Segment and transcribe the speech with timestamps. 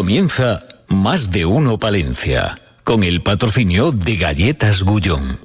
[0.00, 5.38] Comienza Más de Uno Palencia, con el patrocinio de Galletas Gullón.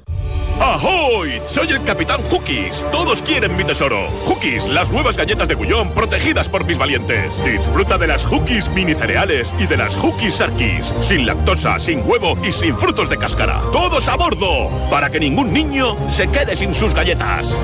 [0.58, 1.42] ¡Ahoy!
[1.46, 2.82] Soy el Capitán Hookies.
[2.90, 4.08] Todos quieren mi tesoro.
[4.24, 7.34] Hookies, las nuevas galletas de Gullón protegidas por mis valientes.
[7.44, 10.90] Disfruta de las Hookies mini cereales y de las Hookies Sarkis.
[11.00, 13.60] Sin lactosa, sin huevo y sin frutos de cáscara.
[13.72, 14.70] ¡Todos a bordo!
[14.90, 17.54] Para que ningún niño se quede sin sus galletas.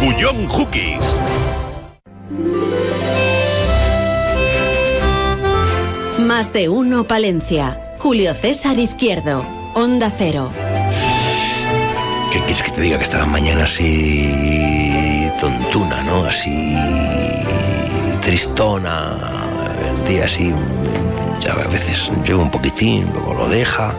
[0.00, 1.18] Gullón Hookies.
[6.28, 7.80] Más de uno Palencia.
[7.98, 9.46] Julio César Izquierdo.
[9.72, 10.52] Onda Cero.
[12.30, 14.30] ¿Qué quieres que te diga que estaba mañana así
[15.40, 16.26] tontuna, ¿no?
[16.26, 16.76] Así
[18.20, 19.16] tristona,
[19.88, 20.52] el día así,
[21.40, 23.94] ya a veces llega un poquitín, luego lo deja.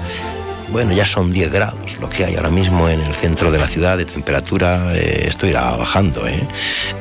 [0.71, 3.67] Bueno, ya son 10 grados lo que hay ahora mismo en el centro de la
[3.67, 4.95] ciudad de temperatura.
[4.95, 6.47] eh, esto irá bajando, ¿eh?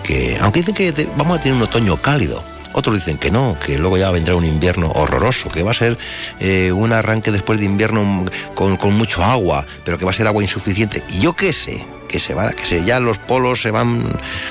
[0.02, 2.42] Que, aunque dicen que vamos a tener un otoño cálido.
[2.72, 5.98] Otros dicen que no, que luego ya vendrá un invierno horroroso, que va a ser
[6.40, 10.26] eh, un arranque después de invierno con, con mucho agua, pero que va a ser
[10.26, 11.02] agua insuficiente.
[11.10, 14.04] Y yo qué sé, que se van, que se, ya los polos se van,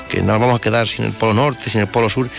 [0.08, 2.30] que nos vamos a quedar sin el polo norte, sin el polo sur.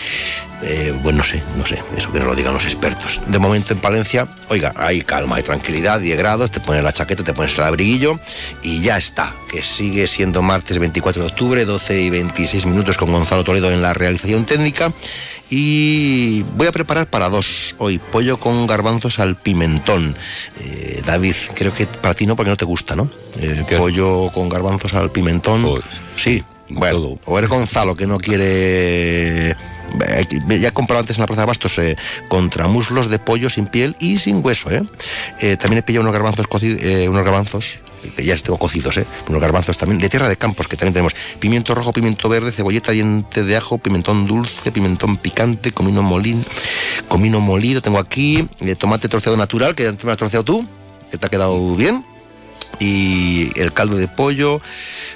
[0.62, 3.20] Eh, pues no sé, no sé, eso que nos lo digan los expertos.
[3.26, 7.24] De momento en Palencia, oiga, hay calma, hay tranquilidad, 10 grados, te pones la chaqueta,
[7.24, 8.20] te pones el abriguillo
[8.62, 13.10] y ya está, que sigue siendo martes 24 de octubre, 12 y 26 minutos con
[13.10, 14.92] Gonzalo Toledo en la realización técnica.
[15.50, 20.16] Y voy a preparar para dos hoy, pollo con garbanzos al pimentón.
[20.60, 23.10] Eh, David, creo que para ti no, porque no te gusta, ¿no?
[23.66, 23.76] ¿Qué?
[23.76, 25.62] pollo con garbanzos al pimentón.
[25.62, 25.84] Pues,
[26.14, 27.18] sí, bueno, todo.
[27.26, 29.56] o eres Gonzalo que no quiere.
[30.48, 31.96] Ya he comprado antes en la Plaza de Bastos eh,
[32.28, 34.70] contramuslos de pollo sin piel y sin hueso.
[34.70, 34.82] ¿eh?
[35.40, 37.78] Eh, también he pillado unos garbanzos, eh, unos garbanzos
[38.18, 39.06] ya tengo cocidos, ¿eh?
[39.28, 42.92] unos garbanzos también de tierra de campos que también tenemos pimiento rojo, pimiento verde, cebolleta,
[42.92, 46.44] diente de ajo, pimentón dulce, pimentón picante, comino molín,
[47.08, 47.82] comino molido.
[47.82, 50.66] Tengo aquí eh, tomate troceado natural que antes me has troceado tú,
[51.10, 52.04] que te ha quedado bien
[52.78, 54.60] y el caldo de pollo,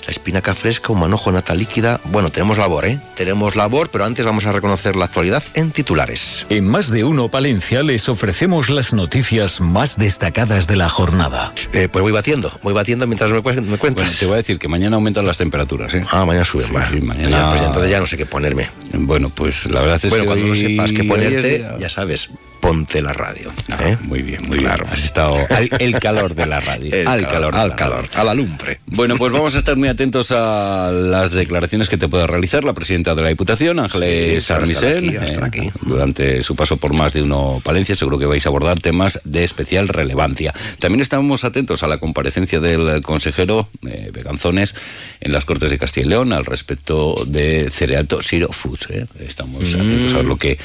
[0.06, 2.00] la espinaca fresca, un manojo nata líquida.
[2.04, 2.98] Bueno, tenemos labor, ¿eh?
[3.16, 6.46] Tenemos labor, pero antes vamos a reconocer la actualidad en titulares.
[6.50, 11.52] En Más de Uno Palencia les ofrecemos las noticias más destacadas de la jornada.
[11.72, 14.18] Eh, pues voy batiendo, voy batiendo mientras me, me Bueno, cuentas.
[14.18, 16.04] te voy a decir que mañana aumentan las temperaturas, ¿eh?
[16.10, 16.88] Ah, mañana suben, va.
[16.90, 18.68] sí, mañana- Pues ya entonces ya no sé qué ponerme.
[18.92, 22.30] Bueno, pues la verdad es Bueno, que cuando no sepas qué ponerte, ya sabes,
[22.60, 23.52] ponte la radio.
[23.70, 23.98] Ah, ¿eh?
[24.02, 24.84] Muy bien, muy Claro.
[24.84, 24.94] bien.
[24.94, 26.94] Has estado al el calor de la radio.
[26.94, 28.80] El al calor, calor, al calor, a la lumbre.
[28.86, 32.72] Bueno, pues vamos a estar muy atentos a las declaraciones que te pueda realizar la
[32.72, 35.70] presidenta de la Diputación, Ángeles Sí, estará aquí.
[35.82, 37.96] durante su paso por más de uno Palencia.
[37.96, 40.52] Seguro que vais a abordar temas de especial relevancia.
[40.78, 44.74] También estamos atentos a la comparecencia del consejero eh, Beganzones
[45.20, 48.88] en las Cortes de Castilla y León al respecto de Cerealto Siro Foods.
[48.90, 49.06] ¿eh?
[49.20, 50.58] Estamos atentos a ver lo que,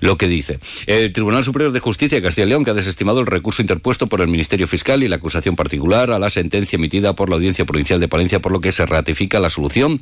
[0.00, 0.58] lo que dice.
[0.86, 4.06] El Tribunal Superior de Justicia de Castilla y León, que ha desestimado el recurso interpuesto
[4.06, 7.64] por el Ministerio Fiscal y la acusación particular a la sentencia emitida por la Audiencia
[7.64, 10.00] Provincial de Palencia, por lo que se ratifica la solución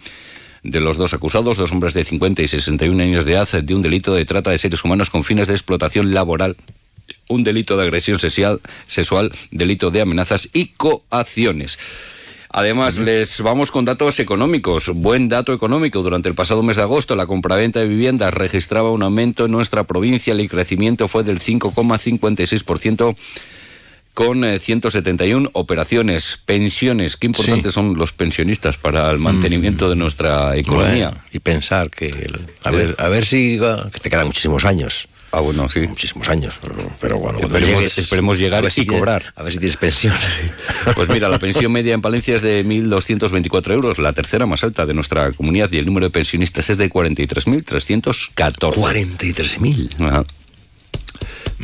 [0.62, 3.82] de los dos acusados, dos hombres de 50 y 61 años de edad, de un
[3.82, 6.56] delito de trata de seres humanos con fines de explotación laboral,
[7.28, 11.78] un delito de agresión sexual, sexual delito de amenazas y coacciones.
[12.56, 14.88] Además, les vamos con datos económicos.
[14.94, 16.04] Buen dato económico.
[16.04, 19.82] Durante el pasado mes de agosto, la compraventa de viviendas registraba un aumento en nuestra
[19.82, 20.32] provincia.
[20.32, 23.16] El crecimiento fue del 5,56%
[24.14, 26.38] con eh, 171 operaciones.
[26.46, 27.16] Pensiones.
[27.16, 31.08] Qué importantes son los pensionistas para el mantenimiento de nuestra economía.
[31.10, 34.64] Bueno, y pensar que, el- a ver, a ver si uh, que te quedan muchísimos
[34.64, 35.08] años.
[35.36, 35.80] Ah, bueno, sí.
[35.80, 36.54] muchísimos años.
[37.00, 39.24] Pero bueno, Esperemos- llegues, esperemos llegar a ver si y tienes- cobrar.
[39.34, 40.14] A ver si tienes pensión.
[40.94, 44.86] Pues mira, la pensión media en Palencia es de 1.224 euros, la tercera más alta
[44.86, 48.74] de nuestra comunidad, y el número de pensionistas es de 43.314.
[48.76, 50.06] 43.000.
[50.08, 50.24] Ajá.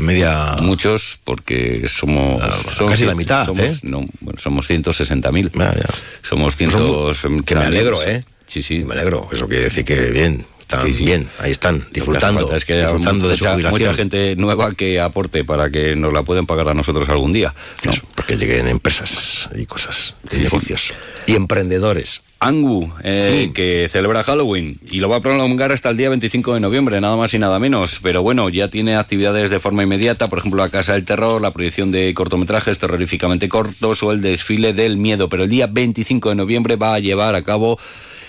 [0.01, 0.57] Media.
[0.61, 2.43] Muchos, porque somos...
[2.43, 3.79] Ah, somos- casi la mitad, somos, ¿eh?
[3.83, 4.05] no,
[4.37, 5.51] somos 160.000.
[5.53, 5.85] Ya, ya.
[6.23, 7.15] Somos Pues 100...
[7.15, 8.25] son- que me alegro, ¿eh?
[8.47, 8.79] Sí, sí.
[8.85, 9.29] Me alegro.
[9.33, 10.45] Eso quiere decir que bien.
[10.61, 11.05] Están Sí, sí.
[11.05, 11.29] bien.
[11.41, 11.81] Ahí están.
[11.81, 12.41] Que Disfrutando.
[12.43, 13.81] falta es que disfrutando de su mucha, jubilación.
[13.83, 17.53] mucha gente nueva que aporte para que nos la puedan pagar a nosotros algún día.
[17.85, 17.91] ¿no?
[17.91, 20.15] Eso, porque lleguen empresas y cosas.
[20.31, 20.43] Y sí.
[20.43, 20.93] negocios.
[21.27, 22.23] Y emprendedores.
[22.43, 23.53] Angu, eh, Sí.
[23.53, 27.15] que celebra Halloween y lo va a prolongar hasta el día 25 de noviembre, nada
[27.15, 28.01] más y nada menos.
[28.03, 31.51] Pero bueno, ya tiene actividades de forma inmediata, por ejemplo, la Casa del Terror, la
[31.51, 35.29] proyección de cortometrajes terroríficamente cortos o el desfile del miedo.
[35.29, 37.79] Pero el día 25 de noviembre va a llevar a cabo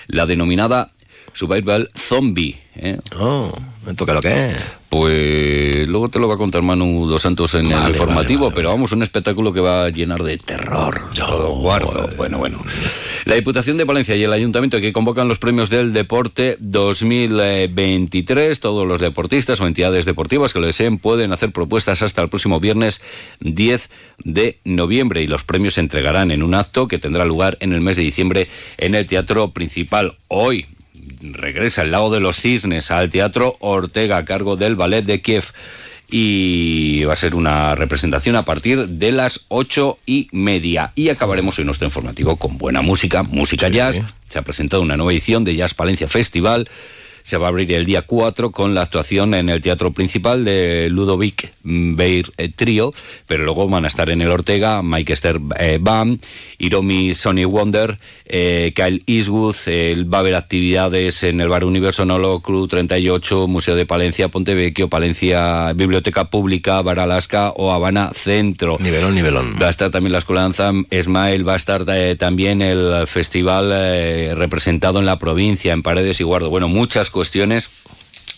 [0.07, 0.91] la denominada
[1.33, 2.59] Survival Zombie.
[2.75, 2.97] ¿eh?
[3.19, 3.51] Oh,
[3.85, 4.57] me toca lo que es.
[4.89, 8.49] Pues luego te lo va a contar Manu Dos Santos en Vale, el informativo, vale,
[8.49, 11.01] vale, pero vamos, un espectáculo que va a llenar de terror.
[11.15, 12.09] todo guardo.
[12.17, 12.59] Bueno, bueno.
[13.25, 18.59] La Diputación de Valencia y el Ayuntamiento que convocan los premios del deporte 2023.
[18.59, 22.59] Todos los deportistas o entidades deportivas que lo deseen pueden hacer propuestas hasta el próximo
[22.59, 23.01] viernes
[23.39, 23.89] 10
[24.25, 27.81] de noviembre y los premios se entregarán en un acto que tendrá lugar en el
[27.81, 30.15] mes de diciembre en el Teatro Principal.
[30.27, 30.65] Hoy
[31.21, 35.45] regresa el Lago de los Cisnes al Teatro Ortega a cargo del Ballet de Kiev
[36.09, 40.91] y va a ser una representación a partir de las ocho y media.
[40.95, 44.01] Y acabaremos hoy nuestro informativo con buena música, música jazz.
[44.27, 46.69] Se ha presentado una nueva edición de Jazz Palencia Festival
[47.23, 50.89] se va a abrir el día 4 con la actuación en el teatro principal de
[50.89, 52.93] Ludovic Beir eh, Trio,
[53.27, 56.19] pero luego van a estar en el Ortega Mike Esther eh, Bam,
[56.57, 59.55] Iromi Sonny Wonder, eh, Kyle Eastwood,
[60.11, 64.87] va a haber actividades en el Bar Universo Nolo Cruz 38, Museo de Palencia, Pontevecchio,
[64.87, 68.77] Palencia, Biblioteca Pública, Bar Alaska o Habana Centro.
[68.79, 69.55] Nivelón, nivelón.
[69.61, 71.85] Va a estar también la Danza Esmael, va a estar
[72.17, 73.69] también el festival
[74.35, 76.49] representado en la provincia, en Paredes y Guardo.
[76.49, 77.69] Bueno, muchas cuestiones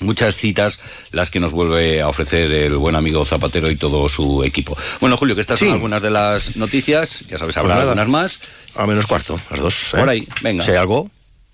[0.04, 0.80] muchas citas
[1.12, 4.78] las que nos vuelve a ofrecer el buen amigo Zapatero y todo su equipo.
[5.00, 8.42] Bueno, Julio, que estas son algunas de las noticias, ya sabes, habrá pues algunas más.
[8.76, 9.94] A menos cuarto, las dos.
[9.94, 9.98] ¿eh?
[9.98, 10.64] Por ahí, venga.
[10.64, 11.10] Si hay algo,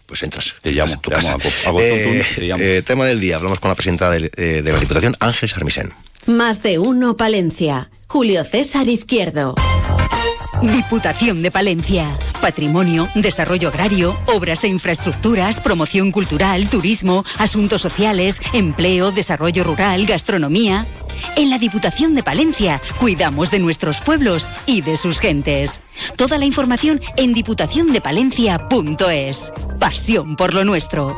[0.05, 0.55] pues entras.
[0.61, 1.35] Te llamo, tu casa.
[1.79, 5.93] Eh, eh, tema del día, hablamos con la presidenta de, de la Diputación, Ángel Sarmisen.
[6.25, 7.89] Más de uno, Palencia.
[8.07, 9.55] Julio César Izquierdo.
[10.61, 12.17] Diputación de Palencia.
[12.41, 20.85] Patrimonio, desarrollo agrario, obras e infraestructuras, promoción cultural, turismo, asuntos sociales, empleo, desarrollo rural, gastronomía.
[21.37, 25.79] En la Diputación de Palencia cuidamos de nuestros pueblos y de sus gentes.
[26.17, 29.53] Toda la información en diputaciondepalencia.es.
[29.79, 31.17] Pasión por lo nuestro.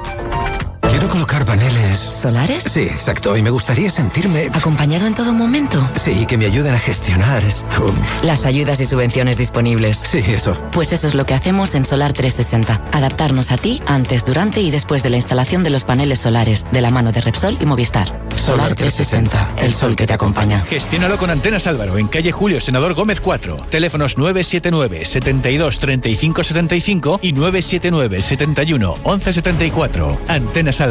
[1.02, 1.98] Quiero colocar paneles.
[1.98, 2.64] ¿Solares?
[2.64, 3.36] Sí, exacto.
[3.36, 4.50] Y me gustaría sentirme.
[4.54, 5.84] ¿Acompañado en todo momento?
[5.96, 7.92] Sí, que me ayuden a gestionar esto.
[8.22, 9.98] Las ayudas y subvenciones disponibles.
[9.98, 10.56] Sí, eso.
[10.72, 12.80] Pues eso es lo que hacemos en Solar 360.
[12.92, 16.82] Adaptarnos a ti antes, durante y después de la instalación de los paneles solares, de
[16.82, 18.08] la mano de Repsol y Movistar.
[18.38, 20.60] Solar 360, el sol que te acompaña.
[20.62, 23.58] Gestiónalo con Antenas Álvaro, en calle Julio Senador Gómez 4.
[23.72, 30.22] Teléfonos 979 72 35 75 y 979 71 11 74.
[30.28, 30.91] Antenas Álvaro,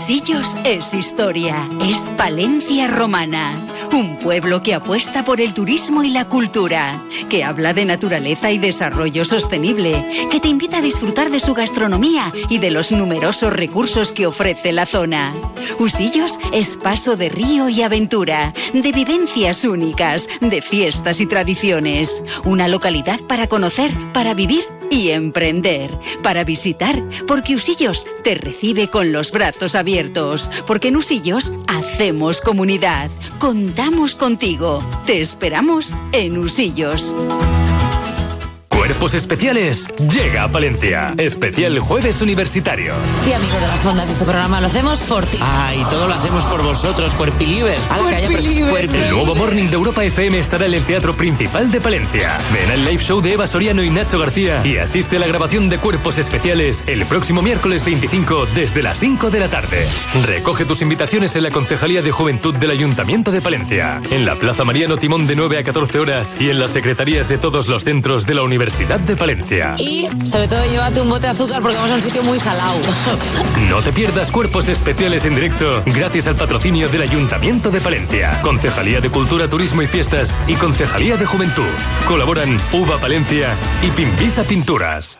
[0.00, 3.60] Usillos es historia, es Palencia romana.
[3.92, 8.58] Un pueblo que apuesta por el turismo y la cultura, que habla de naturaleza y
[8.58, 14.12] desarrollo sostenible, que te invita a disfrutar de su gastronomía y de los numerosos recursos
[14.12, 15.34] que ofrece la zona.
[15.80, 22.22] Usillos es paso de río y aventura, de vivencias únicas, de fiestas y tradiciones.
[22.44, 25.90] Una localidad para conocer, para vivir y emprender,
[26.22, 33.10] para visitar, porque Usillos te recibe con los brazos abiertos, porque en Usillos hacemos comunidad,
[33.38, 37.14] contamos contigo, te esperamos en Usillos.
[38.88, 41.12] Cuerpos Especiales llega a Palencia.
[41.18, 42.96] Especial Jueves Universitarios.
[43.22, 45.36] Sí, amigo de las ondas, este programa lo hacemos por ti.
[45.42, 47.82] Ah, y todo lo hacemos por vosotros, Cuerpilivers.
[48.94, 52.38] El nuevo Morning de Europa FM estará en el Teatro Principal de Palencia.
[52.54, 55.68] Ven al live show de Eva Soriano y Nacho García y asiste a la grabación
[55.68, 59.86] de Cuerpos Especiales el próximo miércoles 25 desde las 5 de la tarde.
[60.24, 64.64] Recoge tus invitaciones en la Concejalía de Juventud del Ayuntamiento de Palencia, en la Plaza
[64.64, 68.24] Mariano Timón de 9 a 14 horas y en las secretarías de todos los centros
[68.24, 69.74] de la Universidad de Palencia.
[69.76, 72.78] Y sobre todo llévate un bote de azúcar porque vamos a un sitio muy salado.
[73.68, 79.00] No te pierdas cuerpos especiales en directo gracias al patrocinio del Ayuntamiento de Palencia, Concejalía
[79.00, 81.66] de Cultura, Turismo y Fiestas y Concejalía de Juventud.
[82.06, 85.18] Colaboran Uva Palencia y Pimpisa Pinturas.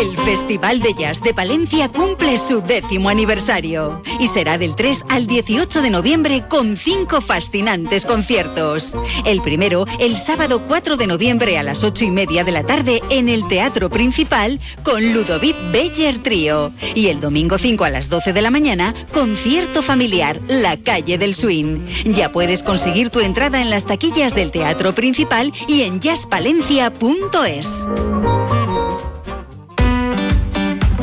[0.00, 5.26] El Festival de Jazz de Palencia cumple su décimo aniversario y será del 3 al
[5.26, 8.94] 18 de noviembre con cinco fascinantes conciertos.
[9.26, 13.00] El primero, el sábado 4 de noviembre a las 8 y media de la tarde
[13.08, 16.70] en el Teatro Principal con Ludovic Beller Trío.
[16.94, 21.34] Y el domingo 5 a las 12 de la mañana, concierto familiar La Calle del
[21.34, 21.78] Swing.
[22.04, 27.86] Ya puedes conseguir tu entrada en las taquillas del Teatro Principal y en jazzpalencia.es.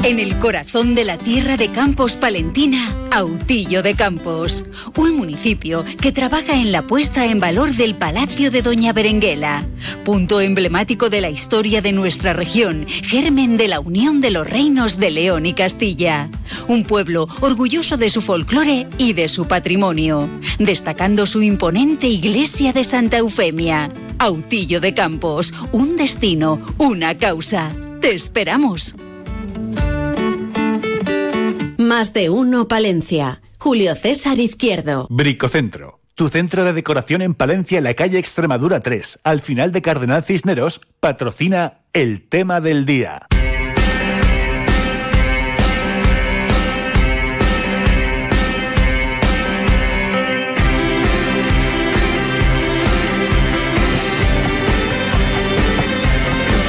[0.08, 4.64] En el corazón de la tierra de Campos Palentina, Autillo de Campos,
[4.96, 9.66] un municipio que trabaja en la puesta en valor del Palacio de Doña Berenguela,
[10.06, 14.98] punto emblemático de la historia de nuestra región, germen de la unión de los reinos
[14.98, 16.30] de León y Castilla.
[16.70, 22.86] Un pueblo orgulloso de su folclore y de su patrimonio, destacando su imponente iglesia de
[22.86, 23.92] Santa Eufemia.
[24.20, 27.74] Autillo de Campos, un destino, una causa.
[28.00, 28.96] Te esperamos.
[31.78, 33.42] Más de uno Palencia.
[33.60, 35.06] Julio César Izquierdo.
[35.12, 36.00] Bricocentro.
[36.16, 40.24] Tu centro de decoración en Palencia, en la calle Extremadura 3, al final de Cardenal
[40.24, 43.28] Cisneros, patrocina el tema del día.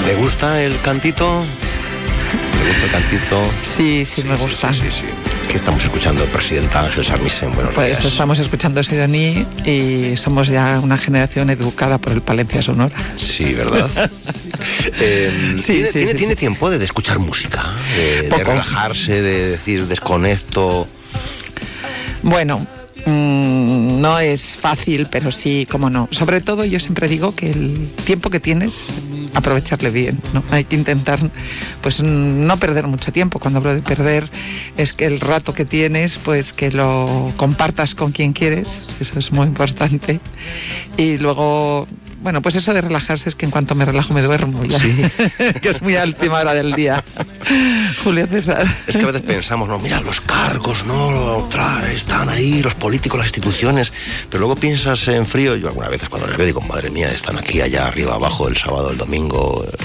[0.07, 1.43] ¿Le gusta el cantito?
[2.69, 3.43] ¿Le gusta el cantito?
[3.63, 4.73] Sí, sí, me gusta.
[4.75, 5.03] Sí, sí, sí.
[5.51, 7.55] Que estamos escuchando Presidenta Ángel Sarmisen.
[7.55, 8.13] Buenos Pues días.
[8.13, 12.95] estamos escuchando Sidoní y somos ya una generación educada por el Palencia Sonora.
[13.17, 13.89] Sí, ¿verdad?
[15.01, 17.73] Eh, Sí, ¿Tiene, sí, tiene- sí, tiene tiempo de, de escuchar música?
[17.97, 20.87] De, relajarse, de decir desconecto.
[22.23, 22.67] Bueno,
[23.07, 26.09] mm, no es fácil, pero sí, cómo no.
[26.11, 28.89] Sobre todo yo siempre digo que el tiempo que tienes,
[29.35, 30.43] aprovecharle bien, ¿no?
[30.51, 31.19] Hay que intentar,
[31.83, 33.39] pues no perder mucho tiempo.
[33.39, 34.29] Cuando hablo de perder,
[34.77, 39.33] es que el rato que tienes, pues que lo compartas con quien quieres, eso es
[39.33, 40.21] muy importante.
[40.97, 41.87] Y luego...
[42.21, 44.79] Bueno, pues eso de relajarse es que en cuanto me relajo me duermo ya.
[45.63, 47.03] que es muy a última hora del día.
[48.05, 48.67] Julio César.
[48.87, 51.49] Es que a veces pensamos, no, mira, los cargos, no,
[51.91, 53.93] están ahí, los políticos, las instituciones,
[54.29, 57.37] pero luego piensas en frío, yo algunas veces cuando les veo digo, madre mía, están
[57.39, 59.65] aquí, allá, arriba, abajo, el sábado, el domingo.
[59.67, 59.77] eh,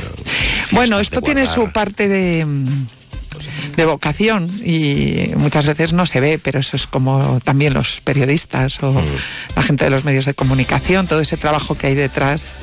[0.72, 2.46] Bueno, esto tiene su parte de,
[3.76, 8.82] de vocación y muchas veces no se ve, pero eso es como también los periodistas
[8.82, 9.02] o
[9.56, 12.58] la gente de los medios de comunicación, todo ese trabajo que hay detrás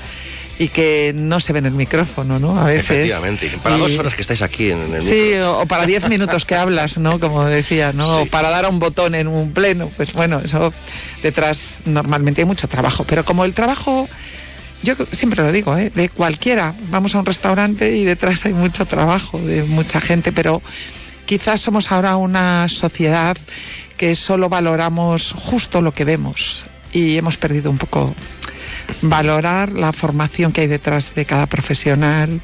[0.59, 2.61] y que no se ve en el micrófono, ¿no?
[2.61, 2.91] A veces.
[2.91, 6.07] Efectivamente, para Y- dos horas que estáis aquí en el Sí, o, o para diez
[6.11, 7.19] minutos que hablas, ¿no?
[7.19, 8.19] Como decía, ¿no?
[8.21, 9.91] O para dar a un botón en un pleno.
[9.97, 10.75] Pues bueno, eso
[11.23, 13.05] detrás normalmente hay mucho trabajo.
[13.05, 14.07] Pero como el trabajo,
[14.83, 15.91] yo siempre lo digo, ¿eh?
[15.95, 16.75] De cualquiera.
[16.89, 20.63] Vamos a un restaurante y detrás hay mucho trabajo de mucha gente, pero
[21.27, 23.37] quizás somos ahora una sociedad
[23.97, 28.15] que solo valoramos justo lo que vemos y hemos perdido un poco
[29.03, 32.41] valorar la formación que hay detrás de cada profesional,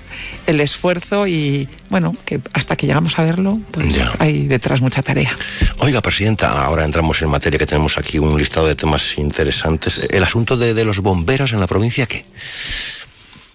[0.46, 3.86] el esfuerzo y, bueno, que hasta que llegamos a verlo, pues
[4.18, 5.36] hay detrás mucha tarea.
[5.78, 10.06] Oiga, Presidenta, ahora entramos en materia que tenemos aquí un listado de temas interesantes.
[10.10, 12.24] El asunto de, de los bomberos en la provincia, ¿qué?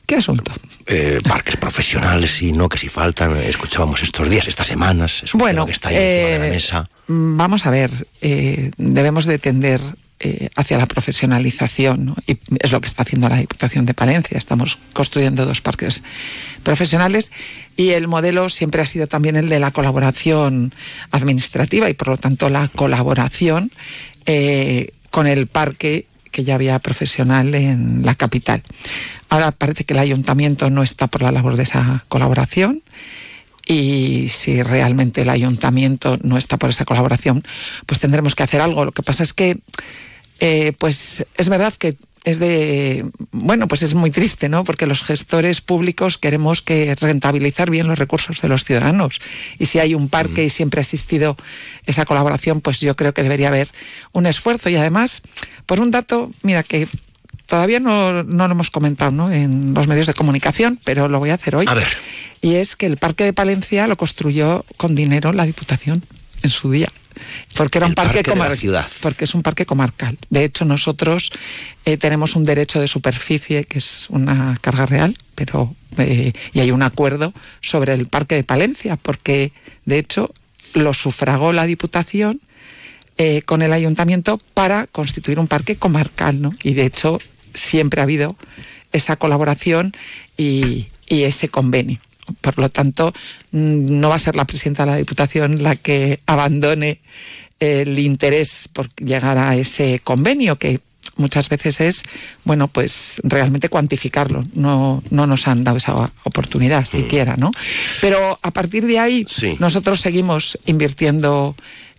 [0.06, 0.52] ¿Qué asunto?
[0.88, 3.38] Eh, parques profesionales y no, que si faltan.
[3.38, 5.22] Escuchábamos estos días, estas semanas.
[5.24, 6.90] Es un Bueno, tema que está ahí encima de la eh, mesa.
[7.08, 9.80] Vamos a ver, eh, debemos de tender
[10.24, 14.38] eh, hacia la profesionalización, y es lo que está haciendo la Diputación de Palencia.
[14.38, 16.04] Estamos construyendo dos parques
[16.62, 17.32] profesionales
[17.76, 20.74] y el modelo siempre ha sido también el de la colaboración
[21.10, 23.72] administrativa y por lo tanto la colaboración
[24.28, 28.62] eh, con el parque que ya había profesional en la capital.
[29.30, 32.84] Ahora parece que el ayuntamiento no está por la labor de esa colaboración
[33.66, 37.44] y si realmente el ayuntamiento no está por esa colaboración,
[37.86, 38.86] pues tendremos que hacer algo.
[38.86, 39.60] Lo que pasa es que,
[40.42, 44.64] eh, pues es verdad que es de, bueno, pues es muy triste, ¿no?
[44.64, 49.22] Porque los gestores públicos queremos que rentabilizar bien los recursos de los ciudadanos.
[49.60, 51.38] Y si hay un parque y siempre ha existido
[51.86, 53.70] esa colaboración, pues yo creo que debería haber
[54.12, 54.70] un esfuerzo.
[54.70, 55.22] Y además,
[55.66, 56.88] por un dato, mira que
[57.46, 59.32] todavía no, no lo hemos comentado ¿no?
[59.32, 61.66] en los medios de comunicación, pero lo voy a hacer hoy.
[61.68, 61.88] A ver.
[62.42, 66.04] Y es que el Parque de Palencia lo construyó con dinero la Diputación
[66.42, 66.90] en su día.
[67.56, 68.88] Porque era un parque, parque de la comar- ciudad.
[69.02, 70.18] Porque es un parque comarcal.
[70.30, 71.32] De hecho, nosotros
[71.86, 76.72] eh, tenemos un derecho de superficie que es una carga real, pero eh, y hay
[76.72, 79.52] un acuerdo sobre el parque de Palencia, porque
[79.86, 80.34] de hecho
[80.74, 82.40] lo sufragó la Diputación
[83.18, 86.54] eh, con el ayuntamiento para constituir un parque comarcal, ¿no?
[86.64, 87.20] Y de hecho
[87.54, 88.38] siempre ha habido
[88.94, 89.94] esa colaboración
[90.38, 92.00] y, y ese convenio.
[92.42, 93.14] Por lo tanto,
[93.52, 97.00] mm, no va a ser la presidenta de la Diputación la que abandone
[97.60, 100.80] el interés por llegar a ese convenio que
[101.16, 102.04] muchas veces es,
[102.44, 104.46] bueno, pues realmente cuantificarlo.
[104.54, 107.52] No, no nos han dado esa oportunidad siquiera, ¿no?
[108.02, 109.26] Pero a partir de ahí,
[109.60, 111.56] nosotros seguimos invirtiendo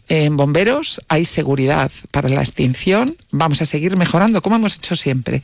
[0.09, 5.43] en bomberos, hay seguridad para la extinción, vamos a seguir mejorando, como hemos hecho siempre.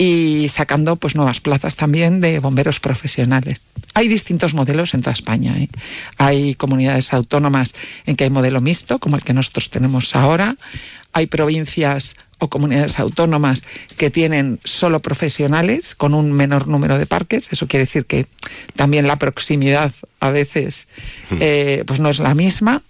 [0.00, 3.60] Y sacando pues nuevas plazas también de bomberos profesionales.
[3.92, 5.54] Hay distintos modelos en toda España.
[5.58, 5.68] ¿eh?
[6.16, 7.74] Hay comunidades autónomas
[8.06, 10.56] en que hay modelo mixto, como el que nosotros tenemos ahora.
[11.12, 13.62] Hay provincias o comunidades autónomas
[13.98, 17.52] que tienen solo profesionales con un menor número de parques.
[17.52, 18.24] Eso quiere decir que
[18.76, 20.88] también la proximidad a veces
[21.40, 22.82] eh, pues no es la misma.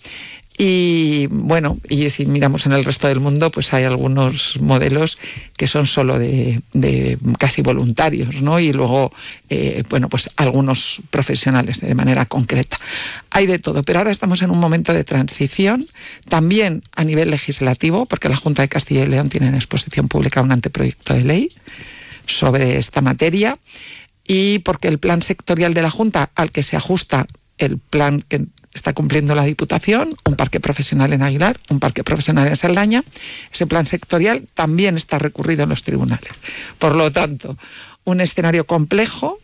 [0.62, 5.17] Y bueno, y si miramos en el resto del mundo, pues hay algunos modelos
[5.57, 6.61] que son solo de,
[7.38, 8.61] casi voluntarios, ¿no?
[8.61, 9.11] Y luego,
[9.49, 12.79] eh, bueno, pues algunos profesionales de manera concreta.
[13.31, 15.88] Hay de todo, pero ahora estamos en un momento de transición,
[16.29, 20.43] también a nivel legislativo, porque la Junta de Castilla y León tiene en exposición pública
[20.43, 21.52] un anteproyecto de ley
[22.26, 23.59] sobre esta materia
[24.26, 28.45] y porque el plan sectorial de la Junta al que se ajusta el plan que
[28.73, 33.05] está cumpliendo la Diputación, un parque profesional en Aguilar, un parque profesional en Saldaña.
[33.53, 36.31] Ese plan sectorial también está recurrido en los tribunales.
[36.79, 37.57] Por lo tanto,
[38.05, 39.40] un escenario complejo,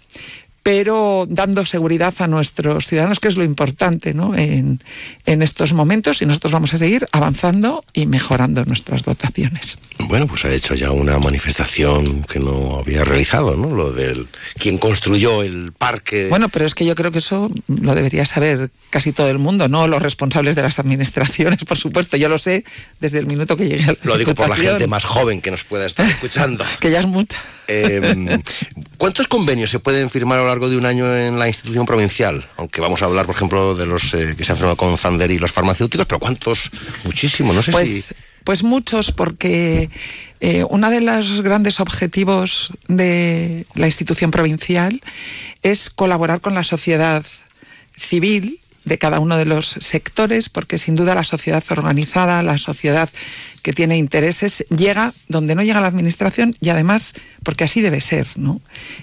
[0.66, 4.34] pero dando seguridad a nuestros ciudadanos, que es lo importante ¿no?
[4.34, 4.80] en,
[5.24, 9.78] en estos momentos, y nosotros vamos a seguir avanzando y mejorando nuestras dotaciones.
[10.08, 13.74] Bueno, pues ha hecho ya una manifestación que no había realizado, ¿no?
[13.74, 16.28] Lo del quien construyó el parque.
[16.28, 19.68] Bueno, pero es que yo creo que eso lo debería saber casi todo el mundo,
[19.68, 22.16] no los responsables de las administraciones, por supuesto.
[22.16, 22.64] Yo lo sé
[23.00, 25.50] desde el minuto que llegué a la Lo digo por la gente más joven que
[25.50, 26.64] nos pueda estar escuchando.
[26.80, 27.40] que ya es mucha.
[27.68, 28.38] Eh,
[28.98, 32.48] ¿Cuántos convenios se pueden firmar a lo largo de un año en la institución provincial?
[32.56, 35.30] Aunque vamos a hablar, por ejemplo, de los eh, que se han firmado con Zander
[35.30, 36.70] y los farmacéuticos, pero ¿cuántos?
[37.04, 38.14] Muchísimo, no sé Pues, si...
[38.42, 39.90] pues muchos, porque
[40.40, 45.02] eh, uno de los grandes objetivos de la institución provincial
[45.62, 47.22] es colaborar con la sociedad
[47.98, 53.10] civil de cada uno de los sectores, porque sin duda la sociedad organizada, la sociedad
[53.62, 58.28] que tiene intereses, llega donde no llega la administración y además porque así debe ser.
[58.36, 58.60] ¿no?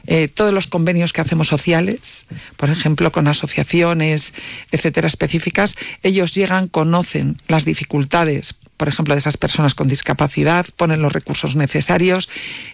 [0.07, 2.25] Eh, todos los convenios que hacemos sociales,
[2.55, 4.33] por ejemplo, con asociaciones,
[4.71, 11.01] etcétera, específicas, ellos llegan, conocen las dificultades por ejemplo, de esas personas con discapacidad, ponen
[11.01, 12.29] los recursos necesarios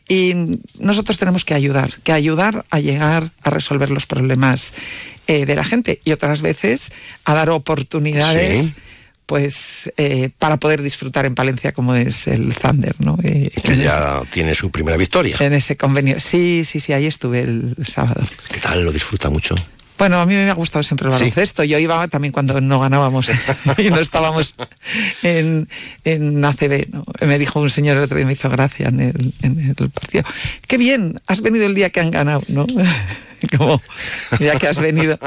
[0.08, 0.34] y
[0.79, 4.74] nosotros tenemos que ayudar, que ayudar a llegar a resolver los problemas
[5.27, 6.91] eh, de la gente y otras veces
[7.25, 8.65] a dar oportunidades.
[8.68, 8.74] Sí.
[9.25, 13.15] Pues eh, para poder disfrutar en Palencia como es el Thunder, ¿no?
[13.24, 15.38] Eh, Que en, ya tiene su primera victoria.
[15.39, 16.20] en ese convenio.
[16.20, 18.24] Sí, sí, sí, ahí estuve el sábado.
[18.51, 18.84] ¿Qué tal?
[18.84, 19.53] ¿Lo disfruta mucho?
[20.00, 21.20] Bueno, a mí me ha gustado siempre el Sí.
[21.20, 21.64] baloncesto.
[21.64, 23.29] Yo iba también cuando no ganábamos
[23.77, 24.55] y no estábamos
[25.24, 25.68] en,
[26.05, 26.88] en ACB.
[26.92, 27.03] ¿no?
[27.27, 30.24] Me dijo un señor el otro día, me hizo gracia en el, en el partido.
[30.68, 32.66] Qué bien, has venido el día que han ganado, ¿no?
[33.58, 33.82] Como
[34.40, 35.20] ya que has venido.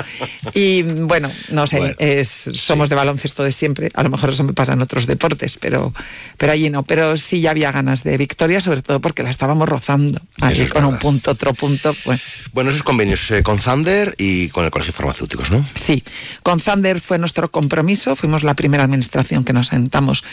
[0.54, 3.90] Y bueno, no sé, Bueno, es, somos de baloncesto de siempre.
[3.94, 5.92] A lo mejor eso me pasa en otros deportes, pero,
[6.36, 6.82] pero allí no.
[6.82, 10.20] Pero sí ya había ganas de victoria, sobre todo porque la estábamos rozando.
[10.40, 11.94] Ahí es con un punto, otro punto.
[12.04, 12.20] Bueno.
[12.52, 15.64] Bueno, esos convenios eh, con Zander y con el Colegio de Farmacéuticos, ¿no?
[15.74, 16.04] Sí,
[16.42, 20.24] con Zander fue nuestro compromiso, fuimos la primera administración que nos sentamos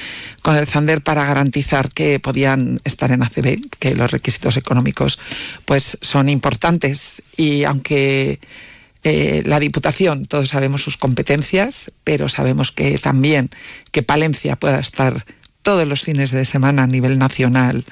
[0.42, 5.20] con el Zander para garantizar que podían estar en ACB, que los requisitos económicos
[5.66, 8.40] pues son importantes y aunque
[9.04, 13.50] eh, la Diputación, todos sabemos sus competencias, pero sabemos que también
[13.92, 15.26] que Palencia pueda estar
[15.62, 17.86] todos los fines de semana a nivel nacional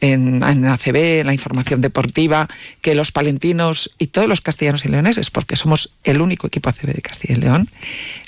[0.00, 2.48] en, en ACB, en la información deportiva,
[2.82, 6.92] que los palentinos y todos los castellanos y leoneses, porque somos el único equipo ACB
[6.92, 7.68] de Castilla y León,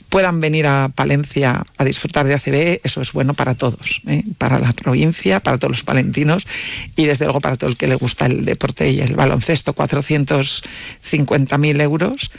[0.09, 4.23] puedan venir a Palencia a disfrutar de ACB, eso es bueno para todos, ¿eh?
[4.39, 6.47] para la provincia, para todos los palentinos
[6.95, 11.83] y desde luego para todo el que le gusta el deporte y el baloncesto, 450.000
[11.83, 12.31] euros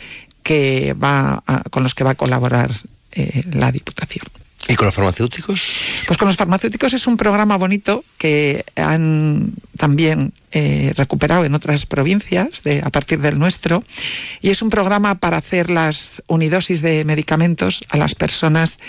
[0.43, 2.71] que va con los que va a colaborar
[3.11, 4.25] eh, la Diputación.
[4.67, 5.61] ¿Y con los farmacéuticos?
[6.05, 11.85] Pues con los farmacéuticos es un programa bonito que han también eh, recuperado en otras
[11.85, 13.83] provincias a partir del nuestro
[14.41, 18.79] y es un programa para hacer las unidosis de medicamentos a las personas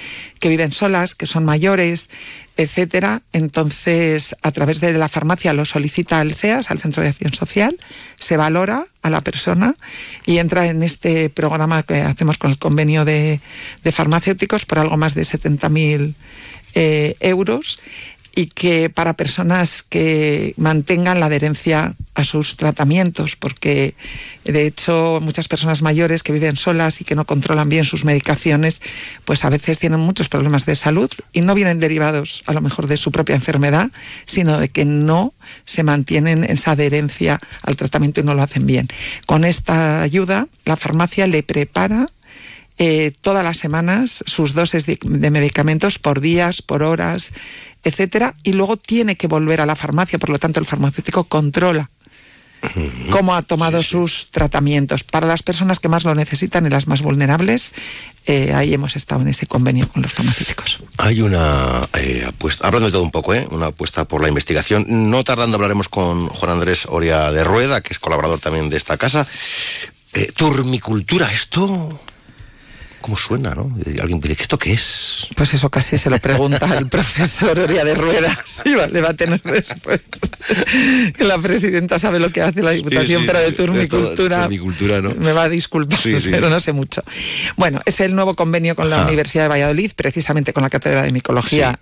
[0.40, 2.10] que viven solas, que son mayores,
[2.58, 3.22] etcétera.
[3.32, 7.78] Entonces, a través de la farmacia lo solicita al CEAS, al Centro de Acción Social,
[8.16, 9.76] se valora a la persona
[10.26, 13.40] y entra en este programa que hacemos con el convenio de,
[13.92, 16.14] farmacéuticos por algo más de 70.000
[16.74, 17.78] eh, euros
[18.34, 23.94] y que para personas que mantengan la adherencia a sus tratamientos, porque
[24.44, 28.80] de hecho muchas personas mayores que viven solas y que no controlan bien sus medicaciones,
[29.24, 32.86] pues a veces tienen muchos problemas de salud y no vienen derivados a lo mejor
[32.86, 33.90] de su propia enfermedad,
[34.24, 38.88] sino de que no se mantienen esa adherencia al tratamiento y no lo hacen bien.
[39.26, 42.08] Con esta ayuda, la farmacia le prepara
[42.80, 47.32] eh, todas las semanas sus dosis de, de medicamentos por días, por horas,
[47.88, 51.90] etcétera, y luego tiene que volver a la farmacia, por lo tanto el farmacéutico controla
[53.10, 55.04] cómo ha tomado sus tratamientos.
[55.04, 57.72] Para las personas que más lo necesitan y las más vulnerables,
[58.26, 60.78] eh, ahí hemos estado en ese convenio con los farmacéuticos.
[60.98, 63.46] Hay una eh, apuesta, hablando de todo un poco, ¿eh?
[63.50, 64.84] una apuesta por la investigación.
[64.88, 68.96] No tardando hablaremos con Juan Andrés Oria de Rueda, que es colaborador también de esta
[68.96, 69.26] casa.
[70.12, 72.00] Eh, turmicultura, esto
[73.00, 73.70] ¿Cómo suena, no?
[73.86, 75.26] Y alguien dice, ¿esto qué es?
[75.36, 78.60] Pues eso casi se lo pregunta el profesor Oria de Ruedas.
[78.64, 80.28] Y le va a tener respuesta.
[81.20, 85.14] La presidenta sabe lo que hace la Diputación, Sí, sí, pero de turmicultura, turmicultura, ¿no?
[85.14, 87.02] me va a disculpar, Sí, pero no sé mucho.
[87.56, 89.04] Bueno, es el nuevo convenio con la Ah.
[89.06, 91.78] Universidad de Valladolid, precisamente con la Cátedra de Micología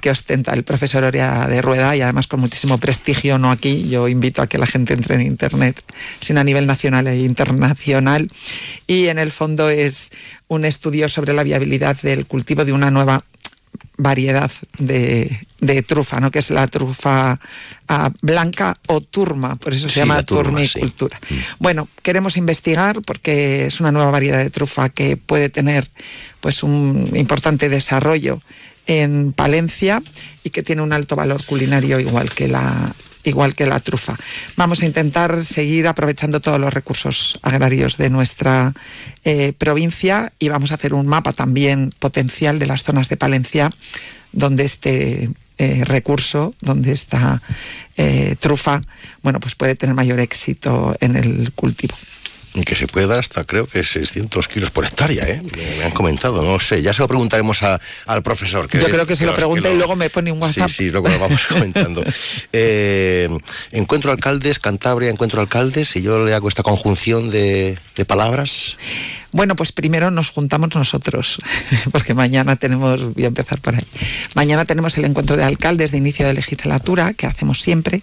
[0.00, 3.88] que ostenta el profesor Oria de Rueda y además con muchísimo prestigio, no aquí.
[3.88, 5.82] Yo invito a que la gente entre en Internet,
[6.20, 8.30] sino a nivel nacional e internacional.
[8.86, 10.10] Y en el fondo es
[10.52, 13.24] un estudio sobre la viabilidad del cultivo de una nueva
[13.96, 16.30] variedad de, de trufa, ¿no?
[16.30, 17.38] que es la trufa
[17.88, 20.68] ah, blanca o turma, por eso se Sí, llama la turma, sí.
[20.72, 21.18] turmicultura.
[21.58, 25.88] Bueno, queremos investigar porque es una nueva variedad de trufa que puede tener
[26.40, 28.42] pues un importante desarrollo
[28.86, 30.02] en Palencia
[30.44, 34.16] y que tiene un alto valor culinario igual que la igual que la trufa.
[34.56, 38.72] Vamos a intentar seguir aprovechando todos los recursos agrarios de nuestra
[39.24, 43.70] eh, provincia y vamos a hacer un mapa también potencial de las zonas de Palencia
[44.32, 47.40] donde este eh, recurso, donde esta
[47.96, 48.82] eh, trufa,
[49.22, 51.94] bueno, pues puede tener mayor éxito en el cultivo.
[52.54, 55.40] Y que se puede dar hasta creo que 600 kilos por hectárea, ¿eh?
[55.78, 58.68] Me, han comentado, no sé, ya se lo preguntaremos a- al profesor.
[58.70, 60.68] Yo creo que se lo pregunta y luego me pone un WhatsApp.
[60.68, 62.04] Sí, sí, luego lo vamos comentando.
[62.52, 63.28] Eh,
[63.70, 68.76] encuentro alcaldes, Cantabria, encuentro alcaldes, y yo le hago esta conjunción de, de palabras.
[69.32, 71.38] Bueno, pues primero nos juntamos nosotros,
[71.90, 73.84] porque mañana tenemos, voy a empezar por ahí.
[74.34, 78.02] Mañana tenemos el encuentro de alcaldes de inicio de legislatura, que hacemos siempre,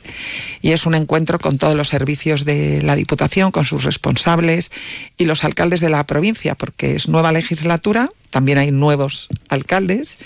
[0.62, 4.72] y es un encuentro con todos los servicios de la Diputación, con sus responsables
[5.18, 10.18] y los alcaldes de la provincia, porque es nueva legislatura, también hay nuevos alcaldes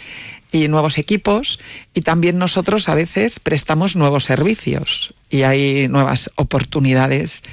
[0.53, 1.59] y nuevos equipos
[1.93, 7.43] y también nosotros a veces prestamos nuevos servicios y hay nuevas oportunidades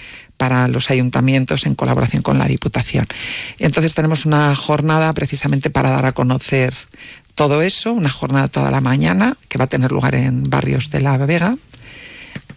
[0.40, 3.06] para los ayuntamientos en colaboración con la Diputación.
[3.58, 6.72] Entonces tenemos una jornada precisamente para dar a conocer
[7.34, 11.02] todo eso, una jornada toda la mañana que va a tener lugar en barrios de
[11.02, 11.56] La Vega.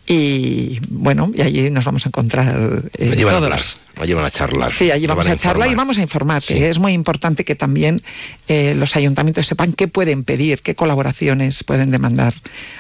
[0.08, 3.60] Y bueno, y allí nos vamos a encontrar eh, llevan a hablar,
[4.06, 4.72] llevan a charlar.
[4.72, 6.54] Sí, allí vamos a charlar y vamos a informar, Sí.
[6.64, 8.02] es muy importante que también
[8.48, 12.34] eh, los ayuntamientos sepan qué pueden pedir, qué colaboraciones pueden demandar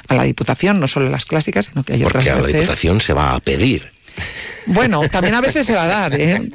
[0.08, 2.62] a la Diputación, no solo las clásicas, sino que hay Porque a otras la veces.
[2.62, 3.92] Diputación se va a pedir.
[4.68, 6.50] Bueno, también a veces se va a dar, ¿eh?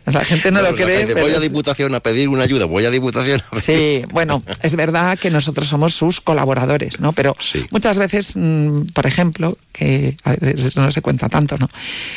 [0.06, 0.98] la gente no, lo cree.
[0.98, 3.62] gente, pero voy a Diputación a pedir una ayuda, voy a Diputación a pedir...
[3.62, 7.12] Sí, bueno, es verdad que nosotros somos sus colaboradores, ¿no?
[7.12, 7.36] Pero
[7.70, 11.68] muchas veces, mm, por ejemplo, que a veces no se cuenta tanto, ¿no?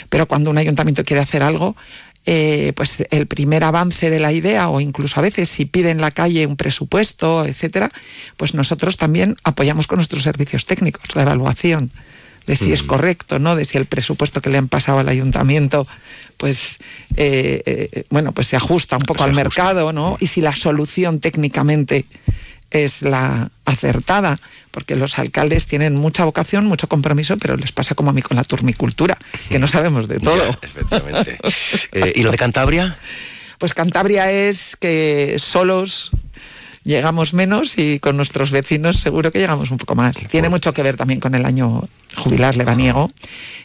[0.09, 1.75] Pero cuando un ayuntamiento quiere hacer algo,
[2.25, 6.01] eh, pues el primer avance de la idea, o incluso a veces si pide en
[6.01, 7.91] la calle un presupuesto, etcétera,
[8.37, 11.91] pues nosotros también apoyamos con nuestros servicios técnicos la evaluación
[12.47, 12.87] de si es Mm.
[12.87, 13.55] correcto, ¿no?
[13.55, 15.87] De si el presupuesto que le han pasado al ayuntamiento,
[16.37, 16.79] pues
[17.15, 20.17] eh, eh, bueno, pues se ajusta un poco al mercado, ¿no?
[20.19, 22.05] Y si la solución técnicamente
[22.71, 24.39] es la acertada,
[24.71, 28.37] porque los alcaldes tienen mucha vocación, mucho compromiso, pero les pasa como a mí con
[28.37, 29.17] la turmicultura,
[29.49, 30.57] que no sabemos de todo.
[30.61, 31.37] efectivamente.
[31.91, 32.97] Eh, ¿Y lo de Cantabria?
[33.57, 36.11] Pues Cantabria es que solos
[36.83, 40.15] llegamos menos y con nuestros vecinos seguro que llegamos un poco más.
[40.29, 43.11] Tiene mucho que ver también con el año jubilar lebaniego